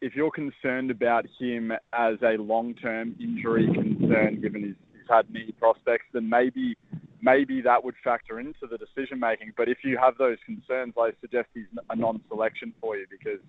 if 0.00 0.14
you're 0.14 0.30
concerned 0.30 0.90
about 0.90 1.24
him 1.38 1.72
as 1.92 2.16
a 2.22 2.36
long 2.36 2.74
term 2.74 3.14
injury 3.20 3.66
concern, 3.72 4.40
given 4.40 4.62
his, 4.62 4.74
he's 4.92 5.08
had 5.08 5.30
knee 5.30 5.54
prospects, 5.58 6.06
then 6.12 6.28
maybe 6.28 6.76
maybe 7.22 7.62
that 7.62 7.82
would 7.82 7.94
factor 8.02 8.38
into 8.38 8.66
the 8.70 8.76
decision 8.76 9.18
making. 9.18 9.52
But 9.56 9.68
if 9.68 9.78
you 9.82 9.96
have 9.98 10.18
those 10.18 10.36
concerns, 10.44 10.94
I 10.98 11.12
suggest 11.20 11.48
he's 11.54 11.64
a 11.88 11.96
non 11.96 12.20
selection 12.28 12.74
for 12.80 12.96
you 12.96 13.06
because 13.10 13.40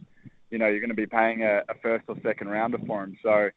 you 0.50 0.58
know 0.58 0.68
you're 0.68 0.80
going 0.80 0.90
to 0.90 0.96
be 0.96 1.08
paying 1.08 1.44
a, 1.44 1.64
a 1.68 1.74
first 1.82 2.06
or 2.08 2.16
second 2.24 2.48
rounder 2.48 2.78
for 2.86 3.04
him. 3.04 3.18
So 3.24 3.50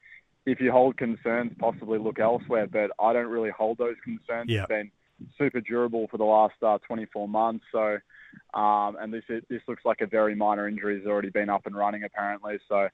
if 0.46 0.60
you 0.60 0.72
hold 0.72 0.96
concerns, 0.96 1.52
possibly 1.58 1.98
look 1.98 2.18
elsewhere. 2.18 2.66
But 2.66 2.90
I 3.00 3.12
don't 3.12 3.26
really 3.26 3.50
hold 3.50 3.78
those 3.78 3.96
concerns. 4.04 4.50
Yeah. 4.50 4.60
He's 4.60 4.66
been 4.68 4.90
super 5.36 5.60
durable 5.60 6.06
for 6.10 6.16
the 6.16 6.24
last 6.24 6.54
uh, 6.62 6.78
24 6.86 7.28
months. 7.28 7.64
So, 7.72 7.98
um, 8.54 8.96
and 9.00 9.12
this 9.12 9.24
this 9.48 9.62
looks 9.68 9.84
like 9.84 10.00
a 10.00 10.06
very 10.06 10.34
minor 10.34 10.68
injury. 10.68 10.98
He's 10.98 11.06
already 11.06 11.30
been 11.30 11.48
up 11.50 11.66
and 11.66 11.76
running 11.76 12.04
apparently. 12.04 12.58
So, 12.68 12.88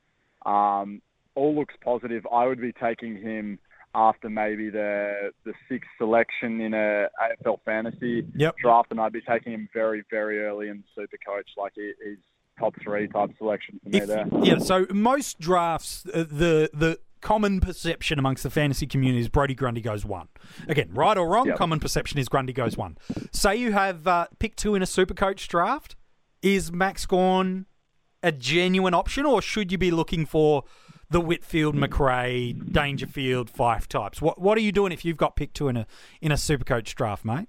um, 0.50 1.00
all 1.35 1.54
looks 1.54 1.74
positive. 1.83 2.26
I 2.33 2.46
would 2.46 2.61
be 2.61 2.72
taking 2.72 3.16
him 3.20 3.59
after 3.96 4.28
maybe 4.28 4.70
the 4.70 5.30
the 5.44 5.52
sixth 5.68 5.88
selection 5.98 6.61
in 6.61 6.74
a 6.74 7.09
AFL 7.44 7.59
fantasy 7.64 8.26
Yep. 8.35 8.57
draft, 8.59 8.88
and 8.90 9.00
I'd 9.00 9.12
be 9.12 9.20
taking 9.20 9.52
him 9.52 9.68
very 9.72 10.02
very 10.11 10.40
early 10.44 10.68
in 10.68 10.83
Super 10.94 11.16
Coach. 11.26 11.48
Like 11.57 11.72
he, 11.76 11.92
he's 12.04 12.18
top 12.59 12.74
three 12.83 13.09
type 13.09 13.30
selection 13.38 13.80
for 13.83 13.90
me 13.90 13.98
If- 13.98 14.07
there. 14.07 14.26
yeah, 14.42 14.59
so 14.59 14.87
most 14.92 15.40
drafts, 15.40 16.07
uh, 16.07 16.18
the 16.28 16.70
the 16.72 16.98
common 17.24 17.60
perception 17.60 18.18
amongst 18.20 18.42
the 18.44 18.50
fantasy 18.50 18.87
community 18.87 19.18
is 19.20 19.28
Brodie 19.28 19.54
Grundy 19.54 19.80
goes 19.80 20.04
one. 20.04 20.28
Again, 20.68 20.90
right 20.92 21.16
or 21.18 21.26
wrong, 21.28 21.46
Yep. 21.48 21.56
common 21.56 21.80
perception 21.80 22.18
is 22.20 22.28
Grundy 22.28 22.52
goes 22.52 22.76
one. 22.76 22.96
Say 23.32 23.56
you 23.56 23.72
have 23.72 24.06
uh, 24.06 24.26
pick 24.38 24.54
two 24.54 24.74
in 24.76 24.82
a 24.82 24.87
super 24.87 25.14
coach 25.14 25.48
draft. 25.48 25.96
Is 26.42 26.70
Max 26.70 27.06
Gawn 27.06 27.66
a 28.22 28.30
genuine 28.30 28.94
option, 28.94 29.24
or 29.26 29.40
should 29.42 29.72
you 29.72 29.78
be 29.78 29.90
looking 29.90 30.26
for 30.26 30.64
the 31.10 31.20
Whitfield, 31.20 31.74
Macrae, 31.74 32.52
Dangerfield, 32.52 33.50
Fyfe 33.50 33.87
types? 33.87 34.20
What 34.22 34.40
What 34.40 34.56
are 34.58 34.60
you 34.62 34.70
doing 34.72 34.92
if 34.92 35.04
you've 35.04 35.16
got 35.16 35.34
pick 35.37 35.52
two 35.54 35.68
in 35.68 35.76
a 35.78 35.87
in 36.20 36.30
a 36.30 36.37
super 36.37 36.64
coach 36.64 36.94
draft, 36.94 37.24
mate? 37.24 37.48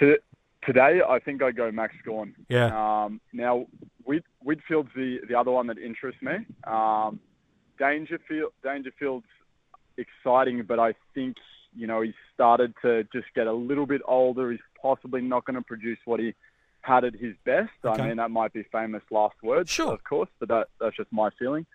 To, 0.00 0.16
today, 0.64 1.00
I 1.08 1.18
think 1.18 1.42
I'd 1.42 1.56
go 1.56 1.70
Max 1.70 1.94
Gawn. 2.04 2.34
Yeah. 2.48 3.04
Um, 3.04 3.20
now, 3.32 3.66
Whit, 4.04 4.24
Whitfield's 4.40 4.90
the, 4.96 5.18
the 5.28 5.34
other 5.38 5.50
one 5.50 5.66
that 5.68 5.78
interests 5.78 6.20
me. 6.22 6.32
Um, 6.66 7.20
Dangerfield, 7.78 8.52
Dangerfield's 8.62 9.26
exciting, 9.96 10.62
but 10.66 10.78
I 10.78 10.94
think, 11.14 11.36
you 11.76 11.86
know, 11.86 12.00
he's 12.00 12.14
started 12.34 12.74
to 12.82 13.04
just 13.12 13.26
get 13.34 13.46
a 13.46 13.52
little 13.52 13.86
bit 13.86 14.02
older. 14.06 14.50
He's 14.50 14.60
possibly 14.80 15.20
not 15.20 15.44
going 15.44 15.56
to 15.56 15.62
produce 15.62 15.98
what 16.04 16.20
he 16.20 16.34
had 16.82 17.04
at 17.04 17.14
his 17.14 17.34
best. 17.44 17.70
Okay. 17.84 18.02
I 18.02 18.08
mean, 18.08 18.16
that 18.18 18.30
might 18.30 18.52
be 18.52 18.64
famous 18.70 19.02
last 19.10 19.36
words, 19.42 19.70
Sure. 19.70 19.92
of 19.92 20.04
course, 20.04 20.28
but 20.38 20.48
that, 20.48 20.68
that's 20.80 20.96
just 20.96 21.12
my 21.12 21.30
feeling. 21.38 21.66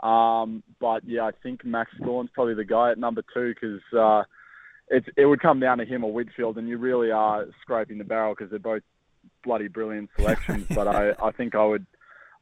Um, 0.00 0.62
but 0.80 1.04
yeah, 1.04 1.24
I 1.24 1.32
think 1.42 1.64
Max 1.64 1.90
Gawn's 2.04 2.30
probably 2.32 2.54
the 2.54 2.64
guy 2.64 2.92
at 2.92 2.98
number 2.98 3.22
two 3.34 3.52
because 3.54 3.80
uh, 3.96 4.22
it's 4.88 5.06
it 5.16 5.26
would 5.26 5.40
come 5.40 5.58
down 5.58 5.78
to 5.78 5.84
him 5.84 6.04
or 6.04 6.12
Whitfield, 6.12 6.56
and 6.56 6.68
you 6.68 6.78
really 6.78 7.10
are 7.10 7.46
scraping 7.62 7.98
the 7.98 8.04
barrel 8.04 8.34
because 8.34 8.50
they're 8.50 8.60
both 8.60 8.82
bloody 9.42 9.66
brilliant 9.68 10.10
selections. 10.16 10.66
but 10.74 10.86
I, 10.86 11.14
I 11.20 11.32
think 11.32 11.56
I 11.56 11.64
would 11.64 11.84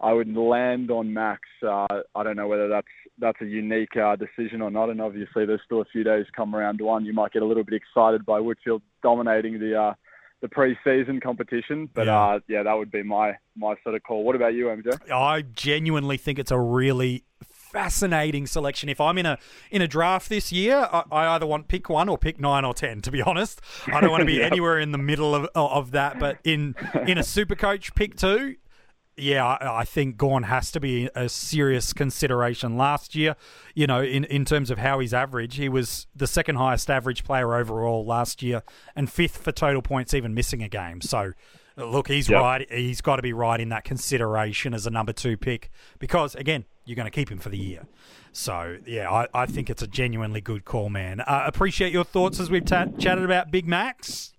I 0.00 0.12
would 0.12 0.34
land 0.36 0.90
on 0.90 1.12
Max. 1.14 1.42
Uh, 1.62 1.86
I 2.14 2.22
don't 2.22 2.36
know 2.36 2.48
whether 2.48 2.68
that's 2.68 2.86
that's 3.18 3.40
a 3.40 3.46
unique 3.46 3.96
uh, 3.96 4.14
decision 4.16 4.60
or 4.60 4.70
not, 4.70 4.90
and 4.90 5.00
obviously 5.00 5.46
there's 5.46 5.62
still 5.64 5.80
a 5.80 5.86
few 5.86 6.04
days 6.04 6.26
come 6.36 6.54
round 6.54 6.80
one. 6.80 7.04
You 7.06 7.14
might 7.14 7.32
get 7.32 7.42
a 7.42 7.46
little 7.46 7.64
bit 7.64 7.74
excited 7.74 8.26
by 8.26 8.40
Whitfield 8.40 8.82
dominating 9.02 9.58
the 9.58 9.80
uh, 9.80 9.94
the 10.42 10.48
pre-season 10.48 11.18
competition, 11.20 11.88
but 11.94 12.06
Yeah. 12.06 12.20
uh, 12.22 12.38
yeah, 12.46 12.62
that 12.62 12.74
would 12.74 12.90
be 12.90 13.02
my 13.02 13.36
my 13.56 13.74
sort 13.82 13.94
of 13.94 14.02
call. 14.02 14.22
What 14.22 14.36
about 14.36 14.52
you, 14.52 14.66
MJ? 14.66 15.10
I 15.10 15.40
genuinely 15.42 16.18
think 16.18 16.38
it's 16.38 16.50
a 16.50 16.58
really 16.60 17.24
fascinating 17.76 18.46
selection. 18.46 18.88
If 18.88 19.00
I'm 19.00 19.18
in 19.18 19.26
a 19.26 19.38
in 19.70 19.82
a 19.82 19.88
draft 19.88 20.28
this 20.28 20.52
year, 20.52 20.88
I, 20.92 21.04
I 21.10 21.26
either 21.34 21.46
want 21.46 21.68
pick 21.68 21.88
one 21.88 22.08
or 22.08 22.18
pick 22.18 22.38
nine 22.40 22.64
or 22.64 22.74
ten. 22.74 23.00
To 23.02 23.10
be 23.10 23.22
honest, 23.22 23.60
I 23.86 24.00
don't 24.00 24.10
want 24.10 24.20
to 24.20 24.26
be 24.26 24.34
Yep. 24.40 24.52
anywhere 24.52 24.78
in 24.78 24.92
the 24.92 24.98
middle 24.98 25.34
of 25.34 25.48
of 25.54 25.90
that. 25.92 26.18
But 26.18 26.38
in 26.44 26.74
in 27.06 27.16
a 27.18 27.22
super 27.22 27.54
coach 27.54 27.94
pick 27.94 28.16
two. 28.16 28.56
Yeah, 29.18 29.46
I 29.46 29.80
I 29.80 29.84
think 29.84 30.18
Gawn 30.18 30.42
has 30.42 30.70
to 30.72 30.80
be 30.80 31.08
a 31.14 31.28
serious 31.28 31.92
consideration. 31.94 32.76
Last 32.76 33.14
year, 33.14 33.34
you 33.74 33.86
know, 33.86 34.02
in, 34.02 34.24
in 34.24 34.44
terms 34.44 34.70
of 34.70 34.76
how 34.78 34.98
he's 34.98 35.14
average, 35.14 35.56
he 35.56 35.68
was 35.70 36.06
the 36.14 36.26
second 36.26 36.56
highest 36.56 36.90
average 36.90 37.24
player 37.24 37.54
overall 37.54 38.04
last 38.04 38.42
year 38.42 38.62
and 38.94 39.10
fifth 39.10 39.38
for 39.38 39.52
total 39.52 39.80
points, 39.80 40.12
even 40.12 40.34
missing 40.34 40.62
a 40.62 40.68
game. 40.68 41.00
So, 41.00 41.32
look, 41.76 42.08
he's 42.08 42.28
Yep. 42.28 42.40
right. 42.42 42.70
He's 42.70 43.00
got 43.00 43.16
to 43.16 43.22
be 43.22 43.32
right 43.32 43.58
in 43.58 43.70
that 43.70 43.84
consideration 43.84 44.74
as 44.74 44.86
a 44.86 44.90
number 44.90 45.14
two 45.14 45.38
pick 45.38 45.70
because, 45.98 46.34
again, 46.34 46.66
you're 46.84 46.96
going 46.96 47.06
to 47.06 47.10
keep 47.10 47.30
him 47.30 47.38
for 47.38 47.48
the 47.48 47.58
year. 47.58 47.86
So, 48.32 48.76
yeah, 48.86 49.10
I, 49.10 49.28
I 49.32 49.46
think 49.46 49.70
it's 49.70 49.80
a 49.82 49.86
genuinely 49.86 50.42
good 50.42 50.66
call, 50.66 50.90
man. 50.90 51.20
Uh, 51.20 51.44
appreciate 51.46 51.90
your 51.90 52.04
thoughts 52.04 52.38
as 52.38 52.50
we've 52.50 52.66
ta- 52.66 52.88
chatted 52.98 53.24
about 53.24 53.50
Big 53.50 53.66
Max. 53.66 54.34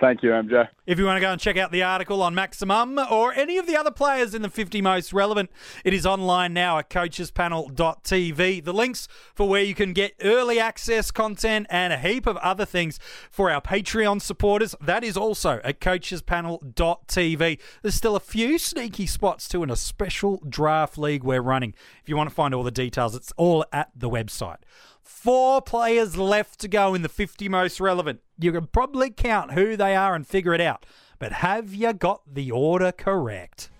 Thank 0.00 0.22
you, 0.22 0.30
MJ. 0.30 0.68
If 0.86 0.98
you 0.98 1.04
want 1.04 1.16
to 1.16 1.20
go 1.20 1.32
and 1.32 1.40
check 1.40 1.56
out 1.56 1.72
the 1.72 1.82
article 1.82 2.22
on 2.22 2.32
Maximum 2.32 3.00
or 3.10 3.32
any 3.34 3.58
of 3.58 3.66
the 3.66 3.76
other 3.76 3.90
players 3.90 4.32
in 4.32 4.42
the 4.42 4.48
50 4.48 4.80
most 4.80 5.12
relevant, 5.12 5.50
it 5.84 5.92
is 5.92 6.06
online 6.06 6.54
now 6.54 6.78
at 6.78 6.88
coachespanel.tv. 6.88 8.64
The 8.64 8.72
links 8.72 9.08
for 9.34 9.48
where 9.48 9.62
you 9.62 9.74
can 9.74 9.92
get 9.92 10.14
early 10.22 10.60
access 10.60 11.10
content 11.10 11.66
and 11.68 11.92
a 11.92 11.98
heap 11.98 12.28
of 12.28 12.36
other 12.36 12.64
things 12.64 13.00
for 13.28 13.50
our 13.50 13.60
Patreon 13.60 14.22
supporters, 14.22 14.76
that 14.80 15.02
is 15.02 15.16
also 15.16 15.60
at 15.64 15.80
coachespanel.tv. 15.80 17.58
There's 17.82 17.94
still 17.94 18.14
a 18.14 18.20
few 18.20 18.56
sneaky 18.58 19.06
spots 19.06 19.48
too 19.48 19.64
in 19.64 19.70
a 19.70 19.76
special 19.76 20.40
draft 20.48 20.96
league 20.96 21.24
we're 21.24 21.42
running. 21.42 21.74
If 22.02 22.08
you 22.08 22.16
want 22.16 22.28
to 22.28 22.34
find 22.34 22.54
all 22.54 22.62
the 22.62 22.70
details, 22.70 23.16
it's 23.16 23.32
all 23.36 23.64
at 23.72 23.90
the 23.96 24.08
website. 24.08 24.58
Four 25.08 25.62
players 25.62 26.18
left 26.18 26.60
to 26.60 26.68
go 26.68 26.92
in 26.92 27.00
the 27.00 27.08
50 27.08 27.48
most 27.48 27.80
relevant. 27.80 28.20
You 28.38 28.52
can 28.52 28.66
probably 28.66 29.10
count 29.10 29.52
who 29.52 29.74
they 29.74 29.96
are 29.96 30.14
and 30.14 30.26
figure 30.26 30.52
it 30.52 30.60
out. 30.60 30.84
But 31.18 31.32
have 31.32 31.72
you 31.72 31.94
got 31.94 32.20
the 32.32 32.50
order 32.50 32.92
correct? 32.92 33.70